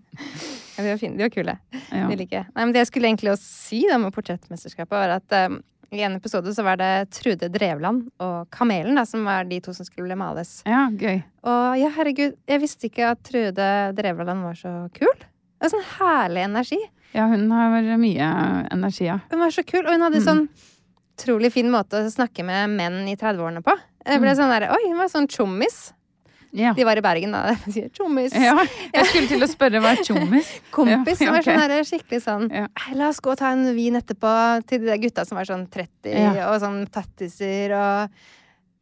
de 0.79 0.87
var 0.87 0.97
fine. 0.97 1.13
De 1.19 1.21
var 1.27 1.29
kule. 1.29 1.53
Ja. 1.91 2.07
De 2.09 2.17
liker 2.17 2.39
jeg. 2.39 2.47
Nei, 2.49 2.63
men 2.63 2.73
det 2.73 2.81
jeg 2.81 2.89
skulle 2.89 3.11
egentlig 3.11 3.29
også 3.35 3.45
si 3.45 3.83
da 3.85 3.99
med 4.01 4.09
Portrettmesterskapet, 4.15 4.95
var 4.95 5.13
at 5.19 5.35
um, 5.51 5.59
i 5.93 6.01
en 6.01 6.17
episode 6.17 6.49
så 6.57 6.65
var 6.65 6.79
det 6.81 6.89
Trude 7.13 7.51
Drevland 7.53 8.07
og 8.25 8.49
Kamelen 8.49 8.97
da, 8.97 9.05
som 9.05 9.21
var 9.27 9.45
de 9.45 9.61
to 9.61 9.75
som 9.77 9.85
skulle 9.85 10.17
males. 10.17 10.57
ja, 10.65 10.87
gøy. 10.89 11.21
Og 11.45 11.77
ja, 11.77 11.93
herregud, 11.93 12.35
jeg 12.49 12.63
visste 12.63 12.89
ikke 12.89 13.13
at 13.13 13.21
Trude 13.29 13.69
Drevland 14.01 14.45
var 14.49 14.57
så 14.59 14.73
kul. 14.97 15.13
Det 15.15 15.67
var 15.67 15.75
sånn 15.77 15.89
herlig 15.99 16.47
energi. 16.49 16.81
Ja, 17.15 17.29
hun 17.31 17.45
har 17.53 17.85
mye 18.01 18.29
energi, 18.73 19.05
ja. 19.07 19.21
Hun 19.29 19.45
var 19.45 19.53
så 19.53 19.63
kul, 19.63 19.85
og 19.85 19.93
hun 19.93 20.03
hadde 20.03 20.25
sånn 20.25 20.47
utrolig 21.15 21.51
fin 21.56 21.71
måte 21.71 22.04
å 22.04 22.12
snakke 22.12 22.43
med 22.45 22.69
menn 22.75 23.08
i 23.08 23.15
30-årene 23.15 23.63
på. 23.65 23.75
Jeg 24.06 24.21
ble 24.21 24.36
sånn 24.38 24.51
der, 24.51 24.67
Oi, 24.75 24.82
hun 24.89 24.97
var 24.99 25.10
sånn 25.10 25.28
tjommis. 25.32 25.93
Ja. 26.56 26.71
De 26.75 26.86
var 26.88 26.95
i 26.95 27.01
Bergen, 27.04 27.34
da. 27.36 27.56
Tjommis. 27.95 28.32
ja. 28.36 28.54
Jeg 28.93 29.08
skulle 29.10 29.28
til 29.28 29.43
å 29.43 29.47
spørre 29.49 29.82
hva 29.84 29.91
er 29.95 30.04
tjommis? 30.08 30.47
Kompis 30.75 31.19
som 31.19 31.34
var 31.36 31.43
sånn 31.43 31.73
skikkelig 31.89 32.21
sånn 32.23 32.45
Ja. 32.54 32.67
La 32.95 33.10
oss 33.12 33.19
gå 33.19 33.34
og 33.34 33.39
ta 33.41 33.49
en 33.51 33.65
vin 33.75 33.97
etterpå 33.99 34.32
til 34.69 34.86
de 34.88 34.95
gutta 35.04 35.25
som 35.28 35.36
var 35.39 35.49
sånn 35.49 35.65
30 35.67 36.15
Ja. 36.15 36.47
og 36.54 36.62
sånn 36.63 36.86
tattiser 36.88 37.75
og 37.75 38.15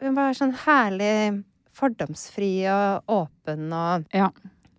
Hun 0.04 0.14
var 0.20 0.36
sånn 0.38 0.54
herlig 0.66 1.42
fordomsfri 1.74 2.68
og 2.70 3.10
åpen 3.10 3.72
og 3.74 4.06
Ja. 4.14 4.30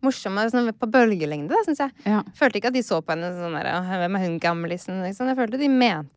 morsom 0.04 0.36
sånn 0.52 0.70
på 0.76 0.86
bølgelengde, 0.86 1.56
syns 1.66 1.80
jeg. 1.82 1.90
Ja. 2.06 2.22
Følte 2.38 2.60
ikke 2.60 2.68
at 2.70 2.76
de 2.78 2.82
så 2.86 3.00
på 3.02 3.10
henne 3.16 3.32
sånn 3.34 3.56
der 3.58 3.72
Hvem 3.90 4.16
er 4.20 4.24
hun 4.28 4.38
gamlisen? 4.38 5.02
Liksom. 5.02 5.26
Jeg 5.32 5.36
følte 5.40 5.58
de 5.58 5.68
mente 5.68 6.12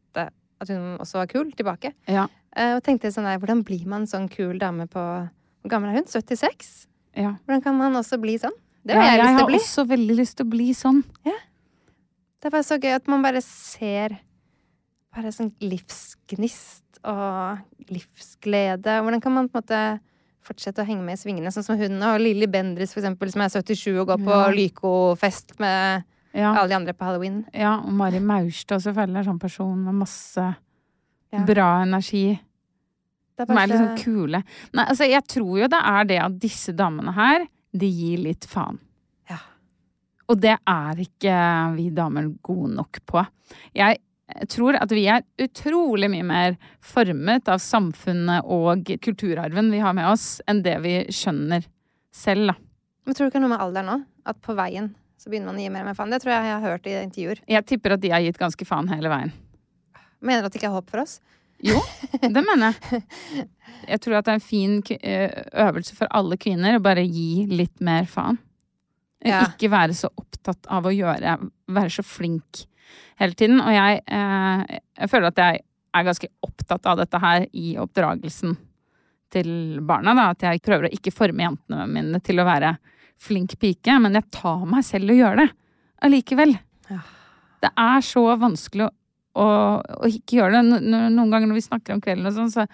at 0.61 0.69
hun 0.73 0.97
også 0.99 1.19
var 1.21 1.27
kul 1.31 1.51
tilbake. 1.53 1.93
Ja. 2.07 2.27
Eh, 2.55 2.75
Og 2.75 2.83
tenkte 2.83 3.11
sånn 3.13 3.27
der, 3.29 3.37
hvordan 3.39 3.63
blir 3.67 3.85
man 3.87 4.07
sånn 4.09 4.29
kul 4.29 4.57
dame 4.59 4.87
på 4.87 5.01
Hvor 5.61 5.69
gammel 5.69 5.91
er 5.91 5.99
hun? 6.01 6.07
76? 6.09 6.87
ja. 7.17 7.35
Hvordan 7.45 7.61
kan 7.63 7.75
man 7.77 7.95
også 7.99 8.19
bli 8.21 8.37
sånn? 8.41 8.55
Det 8.87 8.95
ja, 8.95 9.01
har 9.01 9.17
jeg, 9.17 9.19
lyst 9.19 9.35
til 9.37 9.43
å 9.43 9.47
bli. 9.47 9.57
Jeg 9.57 9.61
har 9.61 9.67
også 9.67 9.87
veldig 9.89 10.15
lyst 10.15 10.37
til 10.37 10.45
å 10.45 10.49
bli 10.49 10.67
sånn. 10.73 11.03
Det 12.37 12.45
er 12.47 12.53
bare 12.53 12.63
så 12.63 12.77
gøy 12.79 12.93
at 12.95 13.07
man 13.11 13.23
bare 13.25 13.41
ser 13.43 14.13
bare 15.15 15.31
sånn 15.33 15.49
livsgnist 15.59 16.99
og 17.03 17.57
livsglede. 17.91 18.99
Hvordan 19.03 19.21
kan 19.23 19.33
man 19.33 19.49
på 19.49 19.57
en 19.57 19.63
måte 19.63 19.81
fortsette 20.47 20.79
å 20.83 20.87
henge 20.87 21.03
med 21.03 21.17
i 21.17 21.21
svingene, 21.21 21.51
sånn 21.51 21.65
som 21.65 21.79
hun 21.79 21.97
og 22.07 22.21
Lilly 22.23 22.47
Bendriss, 22.47 22.93
for 22.95 23.01
eksempel, 23.01 23.31
som 23.33 23.41
er 23.43 23.49
77 23.51 23.99
og 23.99 24.07
går 24.13 24.21
på 24.23 24.31
Ja. 24.37 24.51
Lyco-fest 24.55 25.57
med 25.59 26.05
Ja. 26.38 26.52
alle 26.54 26.69
de 26.69 26.76
andre 26.78 26.93
på 26.93 27.06
halloween. 27.08 27.39
ja 27.54 27.76
og 27.82 27.91
Mari 27.97 28.19
Maurstad 28.21 28.78
også 28.78 28.93
føler 28.93 29.15
jeg 29.17 29.23
er 29.26 29.30
sånn 29.32 29.39
person 29.41 29.78
med 29.88 29.95
masse 30.04 30.43
Ja. 31.34 31.41
bra 31.43 31.82
energi. 31.84 32.39
Det 33.38 33.43
er 33.43 33.45
Som 33.52 33.58
er 33.58 33.67
litt 33.67 33.78
sånn 33.82 33.97
kule. 34.04 34.43
Nei, 34.73 34.86
altså, 34.86 35.06
jeg 35.10 35.23
tror 35.28 35.60
jo 35.60 35.67
det 35.67 35.82
er 35.84 36.04
det 36.06 36.19
at 36.23 36.39
disse 36.39 36.73
damene 36.73 37.13
her, 37.13 37.47
de 37.76 37.89
gir 37.91 38.17
litt 38.23 38.45
faen. 38.50 38.80
Ja. 39.30 39.38
Og 40.30 40.39
det 40.41 40.56
er 40.65 40.95
ikke 41.04 41.76
vi 41.76 41.89
damer 41.91 42.30
gode 42.41 42.73
nok 42.76 42.97
på. 43.06 43.26
Jeg 43.76 43.97
tror 44.50 44.76
at 44.82 44.89
vi 44.89 45.06
er 45.08 45.21
utrolig 45.39 46.10
mye 46.10 46.23
mer 46.26 46.58
formet 46.82 47.47
av 47.47 47.60
samfunnet 47.60 48.43
og 48.45 48.86
kulturarven 49.04 49.69
vi 49.71 49.80
har 49.80 49.93
med 49.93 50.06
oss, 50.10 50.41
enn 50.47 50.63
det 50.63 50.82
vi 50.82 50.95
skjønner 51.10 51.65
selv, 52.12 52.47
da. 52.47 52.56
Men 53.06 53.13
tror 53.15 53.26
du 53.26 53.30
ikke 53.30 53.38
det 53.39 53.43
er 53.43 53.47
noe 53.47 53.54
med 53.58 53.63
alderen 53.67 53.86
nå? 53.91 54.06
At 54.26 54.41
på 54.41 54.56
veien 54.58 54.95
så 55.27 55.31
begynner 55.33 55.51
man 55.51 55.57
å 55.59 55.63
gi 55.65 55.71
mer 55.73 55.83
og 55.83 55.89
mer 55.89 55.95
faen? 55.97 56.11
Det 56.13 56.21
tror 56.23 56.31
jeg 56.31 56.47
jeg 56.47 56.55
har 56.55 56.71
hørt 56.71 56.85
i 56.87 56.91
intervjuer. 57.01 57.39
Jeg 57.51 57.67
tipper 57.67 57.97
at 57.97 57.99
de 57.99 58.11
har 58.13 58.21
gitt 58.23 58.37
ganske 58.39 58.65
faen 58.69 58.87
hele 58.87 59.09
veien. 59.11 59.33
Mener 60.23 60.39
du 60.39 60.47
at 60.47 60.53
det 60.53 60.61
ikke 60.61 60.69
er 60.69 60.77
håp 60.77 60.93
for 60.93 61.03
oss? 61.03 61.17
Jo, 61.67 61.81
det 62.21 62.43
mener 62.45 62.69
jeg. 62.71 63.01
Jeg 63.91 64.01
tror 64.01 64.15
at 64.17 64.25
det 64.25 64.31
er 64.31 64.37
en 64.39 64.43
fin 64.43 64.71
eh, 64.95 65.35
øvelse 65.63 65.93
for 65.95 66.09
alle 66.17 66.37
kvinner 66.41 66.75
å 66.75 66.81
bare 66.83 67.03
gi 67.05 67.45
litt 67.49 67.83
mer 67.83 68.07
faen. 68.09 68.39
Ja. 69.25 69.43
Ikke 69.45 69.69
være 69.71 69.95
så 69.97 70.09
opptatt 70.17 70.67
av 70.71 70.85
å 70.85 70.93
gjøre 70.93 71.35
Være 71.73 71.91
så 71.93 72.03
flink 72.05 72.63
hele 73.19 73.37
tiden. 73.37 73.61
Og 73.61 73.71
jeg, 73.73 74.01
eh, 74.07 74.79
jeg 74.97 75.11
føler 75.11 75.29
at 75.29 75.43
jeg 75.43 75.61
er 75.93 76.07
ganske 76.07 76.31
opptatt 76.47 76.89
av 76.89 77.01
dette 77.03 77.21
her 77.21 77.45
i 77.51 77.75
oppdragelsen 77.81 78.57
til 79.33 79.51
barna. 79.87 80.15
Da. 80.17 80.29
At 80.33 80.47
jeg 80.49 80.63
prøver 80.65 80.87
å 80.87 80.93
ikke 80.97 81.15
forme 81.15 81.49
jentene 81.49 81.87
mine 81.91 82.23
til 82.23 82.41
å 82.41 82.47
være 82.47 82.77
flink 83.21 83.58
pike, 83.62 83.97
men 84.03 84.17
jeg 84.19 84.30
tar 84.36 84.65
meg 84.69 84.86
selv 84.88 85.13
å 85.13 85.17
gjøre 85.17 85.45
det 85.45 85.49
allikevel. 86.06 86.56
Ja. 86.91 87.01
Det 87.65 87.71
er 87.82 88.06
så 88.06 88.23
vanskelig 88.38 88.88
å 88.88 88.93
å, 89.38 89.45
og 90.01 90.10
ikke 90.10 90.39
gjøre 90.39 90.58
det. 90.58 90.82
Noen 90.89 91.32
ganger 91.32 91.49
når 91.49 91.60
vi 91.60 91.65
snakker 91.67 91.95
om 91.95 92.01
kvelden 92.03 92.30
og 92.30 92.36
sånn, 92.36 92.51
så 92.53 92.65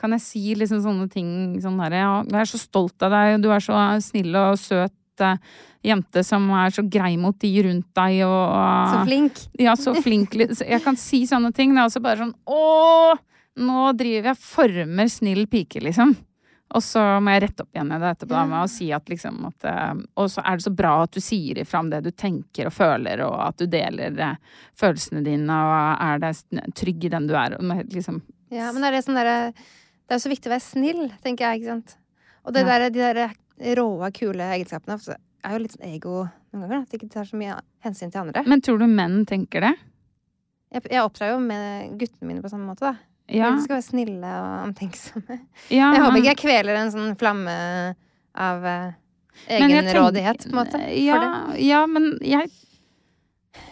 kan 0.00 0.14
jeg 0.16 0.24
si 0.24 0.42
liksom 0.58 0.82
sånne 0.84 1.08
ting 1.12 1.32
sånn 1.62 1.80
derre 1.80 2.00
ja, 2.02 2.14
jeg 2.28 2.42
er 2.42 2.50
så 2.52 2.60
stolt 2.60 3.06
av 3.06 3.14
deg, 3.14 3.36
og 3.36 3.44
du 3.44 3.50
er 3.54 3.64
så 3.64 3.80
snill 4.04 4.36
og 4.38 4.60
søt 4.60 5.24
eh, 5.24 5.40
jente 5.86 6.24
som 6.26 6.46
er 6.56 6.72
så 6.76 6.84
grei 6.84 7.14
mot 7.20 7.36
de 7.40 7.50
rundt 7.66 7.88
deg, 7.96 8.22
og 8.26 8.94
Så 8.94 9.02
flink. 9.08 9.42
Ja, 9.60 9.76
så 9.80 9.96
flink. 10.00 10.36
Jeg 10.36 10.84
kan 10.84 10.98
si 11.00 11.24
sånne 11.28 11.52
ting, 11.56 11.74
Det 11.76 11.84
er 11.84 11.92
så 11.92 12.04
bare 12.04 12.24
sånn 12.24 12.36
Å! 12.44 13.16
Nå 13.60 13.90
driver 13.98 14.30
jeg 14.30 14.40
former 14.40 15.08
snill 15.10 15.46
pike, 15.50 15.82
liksom. 15.84 16.14
Og 16.70 16.82
så 16.86 17.00
må 17.18 17.32
jeg 17.34 17.42
rette 17.42 17.64
opp 17.64 17.74
igjen 17.74 17.88
i 17.90 17.98
det 17.98 18.10
etterpå 18.14 18.30
da, 18.36 18.44
med 18.46 18.62
å 18.62 18.68
si 18.70 18.90
at 18.94 19.08
liksom 19.10 19.40
at 19.48 19.64
eh, 19.66 20.02
Og 20.22 20.28
så 20.30 20.44
er 20.46 20.58
det 20.60 20.66
så 20.68 20.72
bra 20.78 20.92
at 21.02 21.16
du 21.16 21.20
sier 21.24 21.58
ifra 21.58 21.80
om 21.82 21.90
det 21.90 22.02
du 22.06 22.10
tenker 22.14 22.68
og 22.70 22.74
føler, 22.76 23.24
og 23.26 23.34
at 23.48 23.58
du 23.58 23.66
deler 23.66 24.14
eh, 24.22 24.36
følelsene 24.78 25.24
dine, 25.26 25.50
og 25.50 26.04
er 26.06 26.22
deg 26.22 26.62
trygg 26.78 27.08
i 27.08 27.12
den 27.16 27.26
du 27.26 27.34
er, 27.34 27.56
liksom 27.90 28.22
Ja, 28.54 28.70
men 28.74 28.86
er 28.86 28.94
det 28.94 29.02
sånn 29.06 29.18
derre 29.18 29.52
Det 29.52 30.14
er 30.14 30.22
så 30.22 30.30
viktig 30.30 30.50
å 30.50 30.54
være 30.54 30.66
snill, 30.68 31.02
tenker 31.24 31.48
jeg, 31.48 31.60
ikke 31.60 31.74
sant. 31.74 31.96
Og 32.46 32.54
det 32.54 32.62
Ja. 32.64 32.78
der, 32.78 32.90
de 32.90 33.02
der 33.02 33.74
råe, 33.76 34.10
kule 34.16 34.46
egenskapene 34.54 34.96
så 35.02 35.14
er 35.44 35.52
jo 35.56 35.64
litt 35.64 35.74
sånn 35.76 35.90
ego 35.90 36.14
noen 36.52 36.64
ganger. 36.64 36.82
At 36.82 36.90
de 36.90 36.98
ikke 36.98 37.10
tar 37.12 37.28
så 37.28 37.36
mye 37.38 37.58
hensyn 37.84 38.10
til 38.10 38.22
andre. 38.22 38.42
Men 38.46 38.62
tror 38.64 38.78
du 38.80 38.86
menn 38.90 39.24
tenker 39.28 39.60
det? 39.66 39.74
Jeg, 40.72 40.82
jeg 40.90 41.02
oppdrar 41.02 41.32
jo 41.34 41.38
med 41.42 41.98
guttene 41.98 42.28
mine 42.30 42.42
på 42.42 42.50
samme 42.52 42.66
måte, 42.70 42.90
da. 42.92 43.09
Ja. 43.30 43.52
Vi 43.54 43.62
skal 43.64 43.76
være 43.78 43.86
snille 43.86 44.30
og 44.40 44.64
omtenksomme. 44.68 45.36
ja 45.70 45.92
Jeg 45.94 46.02
håper 46.02 46.12
men- 46.12 46.22
ikke 46.22 46.32
jeg 46.32 46.40
kveler 46.42 46.80
en 46.80 46.90
sånn 46.94 47.12
flamme 47.20 47.54
av 48.34 48.64
eh, 48.66 48.92
egenrådighet, 49.58 50.48
på 50.48 50.52
en 50.52 50.58
måte. 50.58 50.80
Ja, 50.98 51.20
ja 51.56 51.84
men 51.86 52.16
jeg 52.22 52.50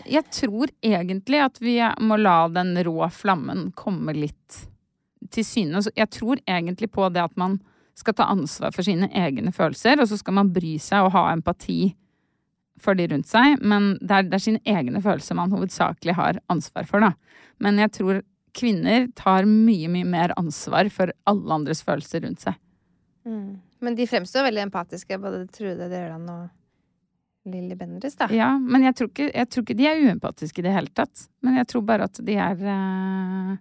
Jeg 0.08 0.24
tror 0.32 0.70
egentlig 0.82 1.38
at 1.44 1.58
vi 1.60 1.76
må 2.00 2.16
la 2.18 2.48
den 2.48 2.74
rå 2.82 3.10
flammen 3.12 3.72
komme 3.76 4.14
litt 4.16 4.64
til 5.30 5.44
syne. 5.44 5.82
Jeg 5.94 6.10
tror 6.10 6.40
egentlig 6.48 6.90
på 6.90 7.12
det 7.12 7.22
at 7.22 7.36
man 7.36 7.60
skal 7.94 8.14
ta 8.14 8.24
ansvar 8.30 8.72
for 8.74 8.82
sine 8.86 9.08
egne 9.12 9.52
følelser, 9.52 10.00
og 10.00 10.08
så 10.08 10.18
skal 10.18 10.34
man 10.34 10.52
bry 10.54 10.76
seg 10.78 11.04
og 11.04 11.12
ha 11.12 11.32
empati 11.32 11.94
for 12.80 12.94
de 12.94 13.08
rundt 13.10 13.26
seg, 13.26 13.60
men 13.60 13.96
det 14.00 14.10
er, 14.10 14.26
det 14.30 14.34
er 14.38 14.44
sine 14.44 14.60
egne 14.64 15.02
følelser 15.02 15.34
man 15.34 15.50
hovedsakelig 15.50 16.14
har 16.14 16.38
ansvar 16.48 16.86
for, 16.86 17.02
da. 17.02 17.12
Men 17.58 17.78
jeg 17.82 17.92
tror 17.98 18.20
kvinner 18.58 19.08
tar 19.18 19.46
mye, 19.48 19.88
mye 19.92 20.06
mer 20.08 20.34
ansvar 20.40 20.90
for 20.92 21.12
alle 21.28 21.54
andres 21.54 21.82
følelser 21.86 22.24
rundt 22.26 22.44
seg. 22.44 22.58
Mm. 23.28 23.58
Men 23.84 23.98
de 23.98 24.06
fremstår 24.10 24.48
veldig 24.48 24.64
empatiske, 24.66 25.18
både 25.22 25.44
Trude 25.54 25.88
Deland 25.90 26.30
og 26.32 26.48
Lilly 27.48 27.76
Bendriss, 27.78 28.16
da. 28.18 28.28
Ja, 28.34 28.50
men 28.58 28.84
jeg 28.84 28.96
tror, 28.98 29.10
ikke, 29.12 29.28
jeg 29.30 29.48
tror 29.48 29.64
ikke 29.64 29.78
de 29.78 29.86
er 29.88 30.02
uempatiske 30.08 30.60
i 30.60 30.66
det 30.66 30.74
hele 30.74 30.92
tatt. 30.92 31.28
Men 31.44 31.60
jeg 31.60 31.68
tror 31.70 31.84
bare 31.88 32.08
at 32.10 32.20
de 32.24 32.36
er 32.36 32.66
eh, 32.74 33.54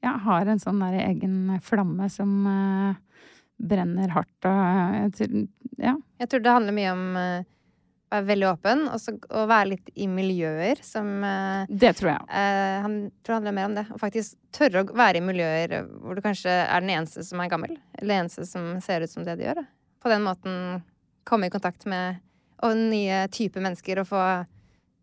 Ja, 0.00 0.16
har 0.24 0.48
en 0.48 0.60
sånn 0.60 0.80
der 0.80 0.98
egen 1.04 1.56
flamme 1.64 2.08
som 2.12 2.34
eh, 2.48 3.24
brenner 3.60 4.12
hardt 4.16 4.48
og 4.48 4.60
eh, 4.60 4.98
jeg 5.04 5.16
tror, 5.18 5.40
Ja. 5.80 5.96
Jeg 6.20 6.32
tror 6.32 6.44
det 6.44 6.56
handler 6.58 6.76
mye 6.76 6.92
om 6.92 7.06
være 8.10 8.26
veldig 8.26 8.46
åpen, 8.50 8.80
og 8.90 8.98
så 9.00 9.14
og 9.30 9.48
være 9.50 9.68
litt 9.72 9.90
i 9.94 10.06
miljøer 10.10 10.80
som 10.84 11.10
eh, 11.24 11.66
Det 11.70 11.92
tror 11.98 12.10
jeg. 12.12 12.24
eh, 12.28 12.78
Han 12.84 12.96
tror 13.22 13.32
det 13.32 13.38
handler 13.38 13.56
mer 13.58 13.68
om 13.70 13.76
det. 13.78 13.84
Og 13.94 14.00
faktisk 14.02 14.38
tørre 14.56 14.82
å 14.84 14.96
være 14.98 15.20
i 15.20 15.24
miljøer 15.26 15.76
hvor 16.02 16.18
du 16.18 16.22
kanskje 16.24 16.50
er 16.66 16.80
den 16.82 16.90
eneste 16.96 17.22
som 17.26 17.40
er 17.44 17.50
gammel. 17.52 17.76
Eller 17.98 18.14
den 18.14 18.24
eneste 18.24 18.46
som 18.50 18.72
ser 18.82 19.06
ut 19.06 19.12
som 19.12 19.24
det 19.26 19.38
de 19.38 19.46
gjør. 19.46 19.62
Da. 19.62 19.66
På 20.02 20.10
den 20.12 20.24
måten 20.26 20.56
komme 21.28 21.46
i 21.46 21.54
kontakt 21.54 21.86
med 21.86 22.18
og 22.66 22.74
nye 22.76 23.22
typer 23.32 23.62
mennesker 23.64 24.02
og 24.02 24.08
få 24.10 24.22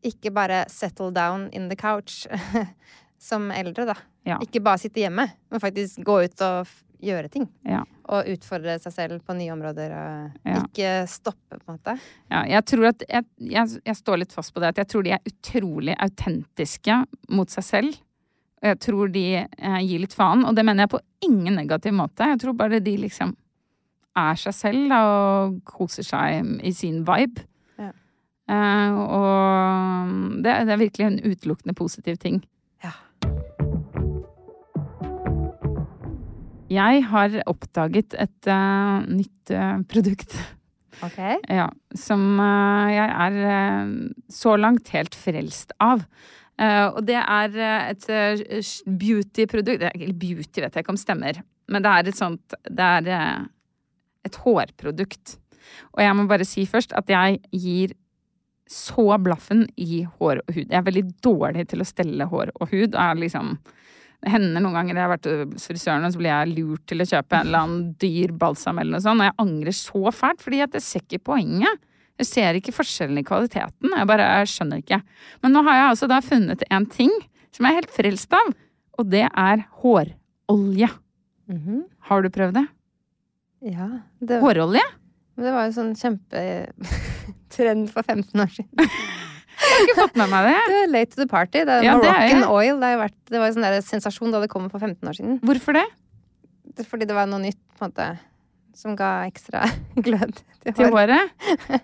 ikke 0.05 0.29
bare 0.35 0.59
settle 0.69 1.09
down 1.15 1.47
in 1.57 1.69
the 1.71 1.75
couch 1.79 2.27
som 3.29 3.47
eldre, 3.51 3.87
da. 3.89 3.95
Ja. 4.27 4.37
Ikke 4.43 4.61
bare 4.61 4.77
sitte 4.81 5.01
hjemme, 5.01 5.25
men 5.49 5.63
faktisk 5.63 6.03
gå 6.05 6.19
ut 6.27 6.43
og 6.45 6.67
gjøre 7.03 7.29
ting. 7.29 7.45
Ja. 7.67 7.83
Og 8.09 8.25
utfordre 8.33 8.77
seg 8.81 8.93
selv 8.95 9.21
på 9.27 9.35
nye 9.37 9.51
områder. 9.53 9.91
Og 9.93 10.47
Ja. 10.47 10.61
ikke 10.63 10.91
stoppe, 11.11 11.59
på 11.59 11.67
en 11.71 11.77
måte. 11.77 11.97
Ja, 12.31 12.43
jeg 12.47 12.65
tror 12.65 12.87
at 12.89 13.03
jeg, 13.09 13.25
jeg, 13.39 13.81
jeg 13.85 13.95
står 13.99 14.17
litt 14.23 14.33
fast 14.33 14.53
på 14.53 14.59
det 14.63 14.69
at 14.73 14.77
jeg 14.83 14.87
tror 14.87 15.03
de 15.03 15.11
er 15.17 15.27
utrolig 15.27 15.95
autentiske 15.99 17.01
mot 17.29 17.49
seg 17.53 17.63
selv. 17.63 17.97
Og 18.63 18.69
jeg 18.71 18.79
tror 18.87 19.11
de 19.13 19.25
eh, 19.43 19.81
gir 19.85 19.99
litt 20.01 20.15
faen, 20.17 20.41
og 20.47 20.55
det 20.57 20.65
mener 20.65 20.87
jeg 20.87 20.95
på 20.95 21.03
ingen 21.27 21.55
negativ 21.59 21.93
måte. 21.93 22.25
Jeg 22.31 22.39
tror 22.41 22.53
bare 22.57 22.79
de 22.81 22.95
liksom 22.97 23.35
er 24.17 24.39
seg 24.41 24.55
selv 24.57 24.89
da, 24.89 25.01
og 25.05 25.59
koser 25.63 26.01
seg 26.07 26.55
i 26.65 26.71
sin 26.73 27.03
vibe. 27.05 27.43
Ja. 27.77 27.91
Eh, 28.49 28.97
og 28.97 30.41
det, 30.41 30.55
det 30.65 30.73
er 30.73 30.81
virkelig 30.81 31.05
en 31.05 31.19
utelukkende 31.21 31.75
positiv 31.77 32.17
ting. 32.17 32.39
Jeg 36.67 37.03
har 37.07 37.35
oppdaget 37.47 38.15
et 38.19 38.49
uh, 38.51 39.03
nytt 39.07 39.51
uh, 39.55 39.79
produkt. 39.87 40.35
Ok. 41.05 41.19
Ja, 41.59 41.69
som 41.95 42.25
uh, 42.41 42.89
jeg 42.91 43.07
er 43.07 43.91
så 44.33 44.57
langt 44.59 44.91
helt 44.95 45.15
frelst 45.15 45.75
av. 45.79 46.03
Og 46.57 47.03
det 47.05 47.19
er 47.19 47.53
et 47.61 48.05
beauty-produkt 48.89 49.83
beauty 50.17 50.63
vet 50.63 50.73
jeg 50.73 50.81
ikke 50.81 50.89
om 50.89 50.97
stemmer, 50.97 51.37
men 51.69 51.83
det 51.85 51.91
er 51.91 52.09
et 52.09 52.17
sånt 52.17 52.55
Det 52.65 52.87
er 52.95 53.43
et 54.25 54.39
hårprodukt. 54.41 55.35
Og 55.93 56.01
jeg 56.01 56.17
må 56.17 56.25
bare 56.25 56.47
si 56.49 56.65
først 56.65 56.97
at 56.97 57.13
jeg 57.13 57.37
gir 57.53 57.93
så 58.65 59.05
blaffen 59.21 59.67
i 59.77 60.01
hår 60.17 60.41
og 60.41 60.55
hud. 60.55 60.65
Jeg 60.65 60.79
er 60.81 60.87
veldig 60.89 61.05
dårlig 61.23 61.67
til 61.69 61.85
å 61.85 61.87
stelle 61.87 62.25
hår 62.33 62.55
og 62.55 62.73
hud. 62.73 62.95
og 62.95 63.01
Er 63.05 63.21
liksom 63.21 63.53
Det 64.23 64.31
hender 64.33 64.63
noen 64.63 64.73
ganger 64.73 64.97
jeg 64.97 65.03
har 65.03 65.11
vært 65.13 65.27
hos 65.53 65.67
frisøren, 65.69 66.05
og 66.07 66.13
så 66.13 66.19
blir 66.21 66.31
jeg 66.31 66.53
lurt 66.55 66.85
til 66.89 67.03
å 67.03 67.05
kjøpe 67.07 67.37
en 67.37 67.49
eller 67.49 67.65
annen 67.67 67.83
dyr 68.01 68.33
balsam 68.41 68.79
eller 68.81 68.97
noe 68.97 69.03
sånt, 69.05 69.21
og 69.21 69.29
jeg 69.29 69.37
angrer 69.43 69.75
så 69.77 70.13
fælt, 70.15 70.41
fordi 70.41 70.61
jeg 70.63 70.81
ser 70.81 71.03
ikke 71.05 71.21
poenget. 71.31 71.83
Jeg 72.17 72.29
ser 72.31 72.57
ikke 72.57 72.73
forskjellen 72.73 73.19
i 73.21 73.25
kvaliteten. 73.27 73.93
Jeg 73.93 74.09
bare 74.09 74.25
jeg 74.39 74.49
skjønner 74.49 74.81
ikke. 74.81 74.97
Men 75.45 75.53
nå 75.53 75.61
har 75.67 75.77
jeg 75.77 75.89
altså 75.91 76.09
da 76.09 76.17
funnet 76.25 76.63
en 76.73 76.87
ting 76.89 77.13
som 77.53 77.67
jeg 77.67 77.75
er 77.75 77.79
helt 77.83 77.93
frelst 77.93 78.33
av, 78.33 78.49
og 78.97 79.11
det 79.13 79.27
er 79.29 79.67
hårolje. 79.83 80.89
Mhm. 81.47 81.83
Har 82.09 82.25
du 82.25 82.29
prøvd 82.33 82.57
det? 82.57 82.65
Ja. 83.69 83.87
Det, 84.21 84.39
Hårolje? 84.41 84.83
det 85.37 85.53
var 85.53 85.67
jo 85.67 85.73
sånn 85.77 85.93
kjempetrend 85.97 87.89
for 87.93 88.01
15 88.05 88.41
år 88.41 88.51
siden. 88.53 88.91
Har 89.67 89.83
ikke 89.85 89.97
fått 89.99 90.19
med 90.19 90.31
meg 90.33 90.49
det. 90.49 90.57
Det 90.71 90.79
er 90.81 90.91
late 90.93 91.13
to 91.13 91.21
the 91.21 91.29
party. 91.31 91.63
Det 91.67 91.75
er 91.77 91.85
Ja, 91.85 91.95
det 92.01 92.13
er 92.13 92.47
oil. 92.49 92.79
Det, 92.81 92.91
har 92.93 93.01
vært, 93.05 93.17
det 93.31 93.41
var 93.41 93.51
en 93.51 93.57
sånn 93.57 93.87
sensasjon 93.91 94.33
da 94.33 94.41
det 94.43 94.49
kom 94.51 94.69
for 94.71 94.83
15 94.83 95.09
år 95.11 95.17
siden. 95.19 95.39
Hvorfor 95.45 95.77
det? 95.79 95.85
Fordi 96.87 97.07
det 97.09 97.15
var 97.17 97.29
noe 97.29 97.41
nytt, 97.41 97.59
på 97.77 97.85
en 97.87 97.91
måte, 97.91 98.07
som 98.77 98.93
ga 98.97 99.11
ekstra 99.25 99.65
glød 100.05 100.37
til 100.37 100.75
Til 100.77 100.91
håret? 100.93 101.33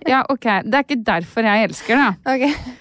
Ja, 0.09 0.23
ok. 0.29 0.47
Det 0.67 0.77
er 0.79 0.85
ikke 0.85 1.01
derfor 1.07 1.47
jeg 1.49 1.69
elsker 1.69 1.99
det. 1.99 2.09
Ok. 2.35 2.73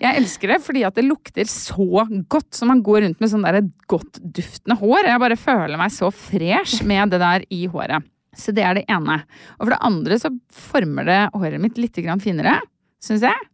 Jeg 0.00 0.18
elsker 0.18 0.50
det 0.50 0.56
fordi 0.64 0.82
at 0.86 0.96
det 0.98 1.04
lukter 1.06 1.46
så 1.50 2.06
godt. 2.32 2.50
Så 2.56 2.66
man 2.66 2.82
går 2.84 3.04
rundt 3.06 3.22
med 3.22 3.30
sånn 3.30 3.44
der 3.46 3.60
godt 3.90 4.18
duftende 4.24 4.78
hår. 4.80 5.10
Jeg 5.12 5.22
bare 5.22 5.38
føler 5.38 5.78
meg 5.80 5.94
så 5.94 6.10
fresh 6.10 6.82
med 6.88 7.14
det 7.14 7.22
der 7.22 7.46
i 7.54 7.64
håret. 7.70 8.06
Så 8.34 8.50
det 8.54 8.64
er 8.66 8.80
det 8.80 8.86
ene. 8.90 9.20
Og 9.58 9.66
for 9.66 9.74
det 9.76 9.82
andre 9.86 10.18
så 10.18 10.32
former 10.50 11.06
det 11.06 11.20
håret 11.36 11.62
mitt 11.62 11.78
litt 11.78 12.00
finere, 12.24 12.56
syns 13.04 13.22
jeg. 13.22 13.50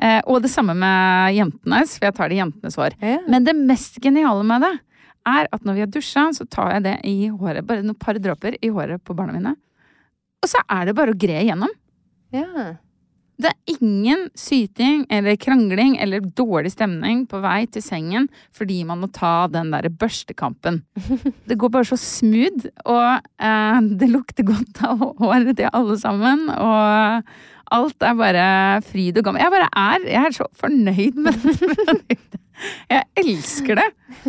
Eh, 0.00 0.20
og 0.24 0.40
det 0.44 0.50
samme 0.52 0.74
med 0.78 1.36
jentenes, 1.36 1.98
for 1.98 2.08
jeg 2.08 2.16
tar 2.16 2.30
det 2.30 2.38
i 2.38 2.40
jentenes 2.40 2.78
hår. 2.80 2.96
Ja. 3.02 3.18
Men 3.30 3.44
det 3.46 3.56
mest 3.58 4.00
geniale 4.02 4.46
med 4.46 4.64
det 4.64 4.72
er 5.28 5.50
at 5.54 5.66
når 5.66 5.76
vi 5.76 5.84
har 5.84 5.90
dusja, 5.92 6.24
så 6.34 6.46
tar 6.50 6.72
jeg 6.76 6.86
det 6.86 6.96
i 7.06 7.16
håret. 7.28 7.66
Bare 7.66 7.84
noen 7.84 7.98
par 7.98 8.18
dråper 8.18 8.56
i 8.58 8.72
håret 8.72 9.02
på 9.04 9.16
barna 9.18 9.36
mine. 9.36 9.54
Og 10.42 10.50
så 10.50 10.62
er 10.66 10.88
det 10.88 10.96
bare 10.98 11.14
å 11.14 11.18
gre 11.18 11.42
igjennom. 11.44 11.70
Ja. 12.34 12.72
Det 13.42 13.50
er 13.50 13.76
ingen 13.76 14.26
syting 14.38 15.04
eller 15.12 15.38
krangling 15.40 15.96
eller 16.02 16.24
dårlig 16.38 16.74
stemning 16.74 17.24
på 17.30 17.40
vei 17.42 17.64
til 17.70 17.84
sengen 17.84 18.28
fordi 18.54 18.82
man 18.86 19.02
må 19.02 19.10
ta 19.12 19.48
den 19.50 19.72
derre 19.74 19.90
børstekampen. 19.90 20.82
Det 21.48 21.58
går 21.58 21.72
bare 21.74 21.88
så 21.88 21.98
smooth, 21.98 22.68
og 22.88 23.24
eh, 23.42 23.80
det 23.98 24.08
lukter 24.10 24.46
godt 24.46 24.82
av 24.86 25.02
håret 25.18 25.56
til 25.58 25.70
alle 25.74 25.96
sammen. 26.00 26.46
Og 26.52 27.26
alt 27.72 28.06
er 28.06 28.18
bare 28.18 28.46
fryd 28.86 29.18
og 29.18 29.26
gammen. 29.26 29.42
Jeg 29.42 29.54
bare 29.54 29.68
er 29.72 30.06
Jeg 30.06 30.22
er 30.22 30.36
så 30.36 30.46
fornøyd 30.60 31.18
med 31.24 31.36
det 31.42 31.56
produktet. 31.72 32.40
Jeg 32.90 33.06
elsker 33.18 33.80
det! 33.80 33.88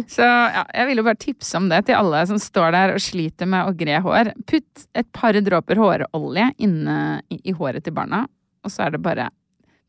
Så 0.10 0.26
ja, 0.26 0.64
jeg 0.74 0.88
vil 0.90 1.02
jo 1.02 1.06
bare 1.06 1.20
tipse 1.22 1.58
om 1.60 1.68
det 1.70 1.84
til 1.86 2.00
alle 2.00 2.24
som 2.30 2.40
står 2.42 2.72
der 2.74 2.94
og 2.96 3.04
sliter 3.04 3.50
med 3.50 3.68
å 3.68 3.76
gre 3.78 4.00
hår. 4.02 4.32
Putt 4.50 4.88
et 4.98 5.10
par 5.14 5.38
dråper 5.38 5.82
hårolje 5.82 6.48
inne 6.64 6.96
i, 7.30 7.38
i 7.52 7.54
håret 7.54 7.86
til 7.86 7.94
barna, 7.94 8.24
og 8.64 8.74
så 8.74 8.88
er 8.88 8.96
det 8.96 9.04
bare 9.04 9.30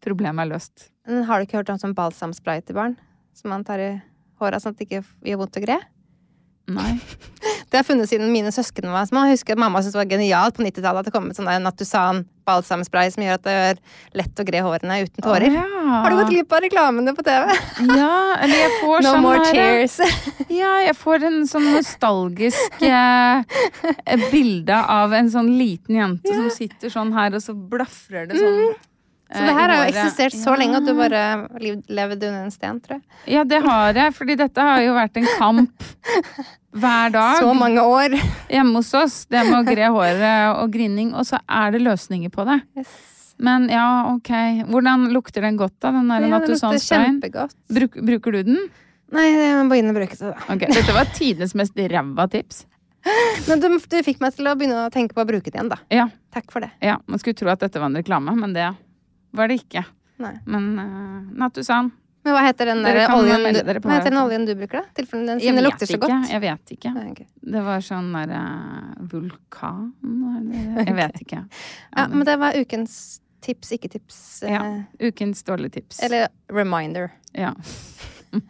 Problemet 0.05 0.45
er 0.45 0.51
løst. 0.51 0.91
Men 1.09 1.25
har 1.25 1.41
du 1.41 1.47
ikke 1.47 1.57
hørt 1.57 1.71
om 1.73 1.79
sånn 1.81 1.95
balsamspray 1.97 2.61
til 2.61 2.77
barn? 2.77 2.99
Som 3.33 3.55
man 3.55 3.63
tar 3.65 3.81
i 3.81 3.87
håra 4.37 4.59
sånn 4.61 4.75
at 4.75 4.83
det 4.83 4.85
ikke 4.85 5.01
gjør 5.25 5.39
vondt 5.41 5.57
å 5.57 5.63
gre? 5.65 5.79
Nei. 6.71 6.95
Det 7.69 7.77
har 7.77 7.83
jeg 7.83 7.89
funnet 7.91 8.09
siden 8.09 8.31
mine 8.33 8.53
søsken 8.55 8.87
var 8.93 9.09
små. 9.09 9.25
Jeg 9.27 9.39
husker 9.39 9.57
at 9.57 9.61
mamma 9.61 9.83
syntes 9.83 9.97
det 9.97 10.01
var 10.01 10.13
genialt 10.13 10.57
på 10.57 10.63
90-tallet 10.65 11.03
at 11.03 11.09
det 11.09 11.13
kom 11.15 11.27
et 11.29 11.37
sånn 11.37 11.51
Natusan 11.65 12.23
balsamspray 12.47 13.11
som 13.13 13.25
gjør 13.25 13.39
at 13.39 13.45
det 13.47 13.55
gjør 13.55 13.81
lett 14.21 14.41
å 14.41 14.47
gre 14.47 14.63
hårene 14.67 14.99
uten 15.07 15.25
tårer. 15.25 15.49
Oh, 15.49 15.59
ja. 15.59 15.99
Har 16.05 16.13
du 16.13 16.19
gått 16.21 16.33
glipp 16.33 16.55
av 16.55 16.63
reklamene 16.65 17.15
på 17.17 17.25
TV? 17.27 17.53
Ja, 17.99 18.15
eller 18.39 18.57
jeg 18.61 18.73
får 18.83 19.05
No 19.05 19.13
sånn 19.15 19.25
more 19.25 19.51
tears. 19.51 19.99
Ja, 20.61 20.73
jeg 20.85 20.97
får 21.01 21.27
en 21.29 21.41
sånn 21.51 21.71
nostalgisk 21.75 22.85
eh, 22.87 23.63
bilde 24.31 24.81
av 24.97 25.15
en 25.17 25.31
sånn 25.33 25.55
liten 25.59 25.99
jente 25.99 26.37
som 26.37 26.51
sitter 26.53 26.93
sånn 26.93 27.15
her, 27.17 27.35
og 27.35 27.43
så 27.43 27.57
blafrer 27.57 28.29
det 28.31 28.39
sånn. 28.39 28.61
Mm. 28.69 28.83
Så 29.33 29.41
det 29.41 29.51
eh, 29.51 29.57
her 29.57 29.73
har 29.73 29.79
jo 29.81 29.93
eksistert 29.93 30.37
så 30.37 30.53
lenge 30.59 30.79
at 30.79 30.85
du 30.87 30.93
bare 30.99 31.23
levde 31.89 32.29
under 32.29 32.45
en 32.45 32.53
sten, 32.53 32.81
tror 32.85 32.99
jeg. 32.99 33.05
Ja, 33.35 33.45
det 33.49 33.63
har 33.65 33.97
jeg, 33.97 34.13
fordi 34.15 34.37
dette 34.39 34.67
har 34.69 34.83
jo 34.85 34.93
vært 34.99 35.17
en 35.17 35.31
kamp 35.39 35.87
hver 36.75 37.15
dag 37.15 37.41
Så 37.41 37.55
mange 37.57 37.83
år. 37.83 38.15
hjemme 38.53 38.79
hos 38.83 38.93
oss. 38.99 39.17
Det 39.31 39.43
med 39.49 39.57
å 39.63 39.65
gre 39.67 39.89
håret 39.95 40.61
og 40.61 40.71
grining, 40.75 41.15
og 41.17 41.27
så 41.29 41.41
er 41.49 41.75
det 41.75 41.83
løsninger 41.87 42.33
på 42.35 42.47
det. 42.51 42.61
Men 43.43 43.67
ja, 43.73 43.87
ok. 44.13 44.31
Hvordan 44.71 45.09
lukter 45.15 45.43
den 45.43 45.57
godt, 45.59 45.79
da? 45.83 45.91
Den 45.97 46.13
der 46.13 46.29
Ja, 46.29 46.39
kjempegodt. 46.79 47.57
Bruk, 47.73 47.99
bruker 48.07 48.37
du 48.37 48.43
den? 48.53 48.61
Nei, 49.15 49.27
jeg 49.31 49.57
må 49.59 49.67
begynne 49.71 49.93
å 49.95 49.97
bruke 49.97 50.17
det, 50.19 50.31
da. 50.31 50.39
Okay. 50.55 50.71
Dette 50.75 50.95
var 50.95 51.11
tidenes 51.17 51.55
mest 51.59 51.77
ræva 51.77 52.29
tips. 52.31 52.65
Men 53.49 53.61
du, 53.61 53.69
du 53.77 53.99
fikk 54.05 54.23
meg 54.25 54.33
til 54.37 54.49
å 54.49 54.55
begynne 54.57 54.87
å 54.87 54.93
tenke 54.93 55.17
på 55.17 55.23
å 55.25 55.29
bruke 55.29 55.51
det 55.51 55.59
igjen, 55.59 55.69
da. 55.73 55.79
Ja, 55.93 56.09
Takk 56.35 56.49
for 56.51 56.65
det. 56.65 56.71
ja, 56.83 56.97
man 57.07 57.21
skulle 57.21 57.37
tro 57.39 57.51
at 57.53 57.61
dette 57.63 57.79
var 57.79 57.91
en 57.91 57.99
reklame, 58.01 58.33
men 58.39 58.55
det 58.57 58.71
var 59.35 59.51
det 59.51 59.59
ikke. 59.63 59.83
Nei. 60.23 60.33
Men 60.47 60.67
uh, 60.79 61.21
Nattusan 61.43 61.89
Men 62.25 62.37
hva 62.37 62.43
heter 62.47 62.71
den 62.71 62.85
der 62.87 63.01
oljen, 63.13 63.43
du, 63.53 63.59
hva 63.83 63.97
heter 63.99 64.13
den 64.13 64.21
oljen 64.21 64.45
du 64.49 64.53
bruker, 64.57 64.81
da? 64.85 64.93
Tilfelle 64.97 65.27
den, 65.33 65.41
siden 65.43 65.59
det 65.59 65.65
lukter 65.67 65.91
så 65.91 65.97
ikke. 65.99 66.07
godt. 66.07 66.31
Jeg 66.33 66.41
vet 66.45 66.73
ikke. 66.77 66.93
Nei, 66.95 67.09
okay. 67.11 67.27
Det 67.57 67.65
var 67.67 67.83
sånn 67.85 68.13
derre 68.15 68.45
vulkan 69.11 69.91
eller- 70.39 70.87
Jeg 70.89 70.97
vet 71.03 71.21
ikke. 71.27 71.43
Ja, 71.99 72.07
men 72.15 72.25
det 72.31 72.39
var 72.41 72.57
ukens 72.57 72.95
tips, 73.45 73.75
ikke 73.77 73.91
tips. 73.93 74.21
eh, 74.47 74.55
Ja. 74.55 74.63
Ukens 75.11 75.43
dårlige 75.45 75.81
tips. 75.81 76.01
Eller 76.07 76.29
reminder. 76.49 77.11
Ja. 77.37 77.53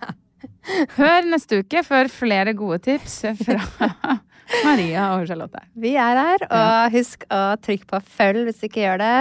Hør 0.98 1.26
neste 1.28 1.58
uke 1.64 1.82
for 1.86 2.08
flere 2.12 2.52
gode 2.56 2.78
tips 2.84 3.18
fra 3.40 3.58
Maria 4.64 5.10
og 5.16 5.26
Charlotte. 5.28 5.62
Vi 5.74 5.94
er 5.96 6.20
her, 6.20 6.46
og 6.50 6.92
husk 6.94 7.24
å 7.32 7.42
trykke 7.64 7.86
på 7.90 8.00
følg 8.16 8.44
hvis 8.48 8.60
du 8.62 8.66
ikke 8.68 8.82
gjør 8.84 8.98
det. 9.04 9.16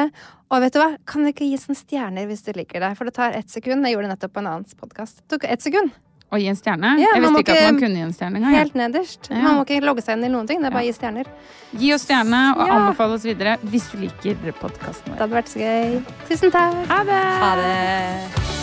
Og 0.54 0.62
vet 0.62 0.74
du 0.76 0.80
hva, 0.84 0.92
kan 1.10 1.24
du 1.26 1.32
ikke 1.32 1.48
gi 1.50 1.58
sånne 1.58 1.80
stjerner 1.80 2.28
hvis 2.30 2.44
du 2.46 2.52
liker 2.54 2.84
det? 2.84 2.92
For 3.00 3.10
det 3.10 3.16
tar 3.16 3.34
ett 3.38 3.50
sekund. 3.50 3.86
Jeg 3.88 3.96
gjorde 3.96 4.10
det 4.10 4.16
nettopp 4.18 4.34
på 4.36 4.44
en 4.44 4.50
annen 4.52 4.80
podkast. 4.80 5.24
Tok 5.32 5.48
ett 5.50 5.62
sekund. 5.66 5.92
Og 6.34 6.42
gi 6.42 6.48
en 6.50 6.58
stjerne? 6.58 6.96
Ja, 6.98 7.12
jeg 7.14 7.22
visste 7.22 7.42
ikke 7.44 7.54
at 7.58 7.68
man 7.72 7.80
kunne 7.82 8.00
gi 8.00 8.06
en 8.08 8.14
stjerne 8.18 8.40
engang. 8.42 8.56
Helt 8.58 8.78
nederst. 8.78 9.30
Ja. 9.30 9.42
Man 9.44 9.60
må 9.60 9.66
ikke 9.68 9.82
logge 9.86 10.02
seg 10.06 10.18
inn 10.18 10.26
i 10.26 10.32
noen 10.34 10.50
ting. 10.50 10.62
Det 10.66 10.70
er 10.72 10.74
bare 10.74 10.86
å 10.86 10.90
gi 10.90 10.96
stjerner. 10.98 11.30
Gi 11.78 11.94
oss 11.94 12.08
stjerne, 12.08 12.42
og 12.58 12.66
Ja. 12.68 12.80
anbefale 12.80 13.14
oss 13.20 13.26
videre 13.30 13.58
hvis 13.70 13.86
du 13.92 13.98
liker 14.02 14.58
podkasten 14.58 15.14
Det 15.14 15.20
hadde 15.22 15.38
vært 15.38 15.54
så 15.54 15.62
gøy. 15.62 16.04
Tusen 16.30 16.52
takk. 16.52 16.86
Ha 16.90 17.04
det! 17.04 17.24
Ha 17.46 17.56
det. 17.62 18.63